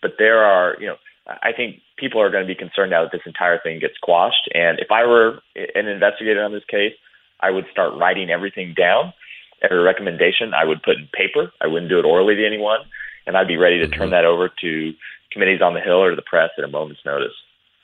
But 0.02 0.16
there 0.20 0.44
are, 0.44 0.76
you 0.80 0.88
know, 0.88 0.98
I 1.26 1.54
think 1.56 1.78
people 1.98 2.22
are 2.22 2.30
going 2.30 2.44
to 2.44 2.48
be 2.48 2.56
concerned 2.56 2.92
now 2.92 3.04
that 3.04 3.14
this 3.14 3.22
entire 3.26 3.60
thing 3.64 3.80
gets 3.80 3.96
squashed. 3.96 4.50
And 4.54 4.80
if 4.80 4.92
I 4.92 5.06
were 5.06 5.40
an 5.56 5.88
investigator 5.88 6.44
on 6.44 6.52
this 6.52 6.66
case, 6.70 6.94
I 7.40 7.52
would 7.52 7.66
start 7.72 7.94
writing 7.98 8.30
everything 8.30 8.74
down. 8.76 9.14
Every 9.62 9.80
recommendation 9.80 10.54
I 10.54 10.66
would 10.66 10.84
put 10.84 10.98
in 10.98 11.08
paper. 11.14 11.54
I 11.62 11.68
wouldn't 11.68 11.90
do 11.90 12.00
it 12.00 12.06
orally 12.06 12.36
to 12.36 12.46
anyone. 12.46 12.80
And 13.26 13.38
I'd 13.38 13.48
be 13.48 13.58
ready 13.58 13.80
to 13.80 13.88
turn 13.88 14.08
mm-hmm. 14.08 14.12
that 14.12 14.26
over 14.26 14.50
to 14.62 14.94
committees 15.32 15.62
on 15.62 15.74
the 15.74 15.82
Hill 15.82 16.04
or 16.04 16.10
to 16.12 16.16
the 16.16 16.22
press 16.22 16.52
at 16.58 16.64
a 16.64 16.68
moment's 16.68 17.04
notice. 17.06 17.34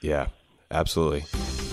Yeah, 0.01 0.27
absolutely. 0.71 1.25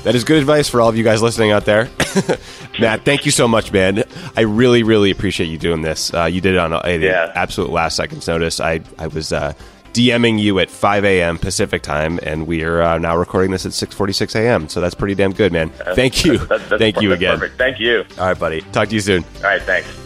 That 0.04 0.14
is 0.14 0.22
good 0.22 0.38
advice 0.38 0.68
for 0.68 0.80
all 0.80 0.88
of 0.88 0.96
you 0.96 1.02
guys 1.02 1.20
listening 1.20 1.50
out 1.50 1.64
there. 1.64 1.90
Matt, 2.80 3.04
thank 3.04 3.26
you 3.26 3.32
so 3.32 3.48
much, 3.48 3.72
man. 3.72 4.04
I 4.36 4.42
really, 4.42 4.84
really 4.84 5.10
appreciate 5.10 5.46
you 5.46 5.58
doing 5.58 5.82
this. 5.82 6.14
Uh, 6.14 6.26
you 6.26 6.40
did 6.40 6.54
it 6.54 6.58
on 6.58 6.72
a, 6.72 6.80
a 6.84 6.98
yeah. 6.98 7.32
absolute 7.34 7.70
last 7.70 7.96
seconds 7.96 8.28
notice. 8.28 8.60
I, 8.60 8.82
I 8.98 9.08
was 9.08 9.32
uh, 9.32 9.52
DMing 9.96 10.38
you 10.38 10.58
at 10.58 10.70
5 10.70 11.04
a.m. 11.04 11.38
Pacific 11.38 11.82
time, 11.82 12.20
and 12.22 12.46
we 12.46 12.62
are 12.62 12.82
uh, 12.82 12.98
now 12.98 13.16
recording 13.16 13.50
this 13.50 13.66
at 13.66 13.72
6:46 13.72 14.36
a.m. 14.36 14.68
So 14.68 14.80
that's 14.80 14.94
pretty 14.94 15.14
damn 15.14 15.32
good, 15.32 15.52
man. 15.52 15.70
Thank 15.70 16.24
you, 16.24 16.38
that's, 16.38 16.68
that's, 16.68 16.78
thank 16.78 17.00
you 17.00 17.12
again. 17.12 17.38
Perfect. 17.38 17.58
Thank 17.58 17.80
you. 17.80 18.04
All 18.18 18.26
right, 18.26 18.38
buddy. 18.38 18.60
Talk 18.60 18.88
to 18.90 18.94
you 18.94 19.00
soon. 19.00 19.24
All 19.38 19.42
right, 19.42 19.62
thanks. 19.62 20.05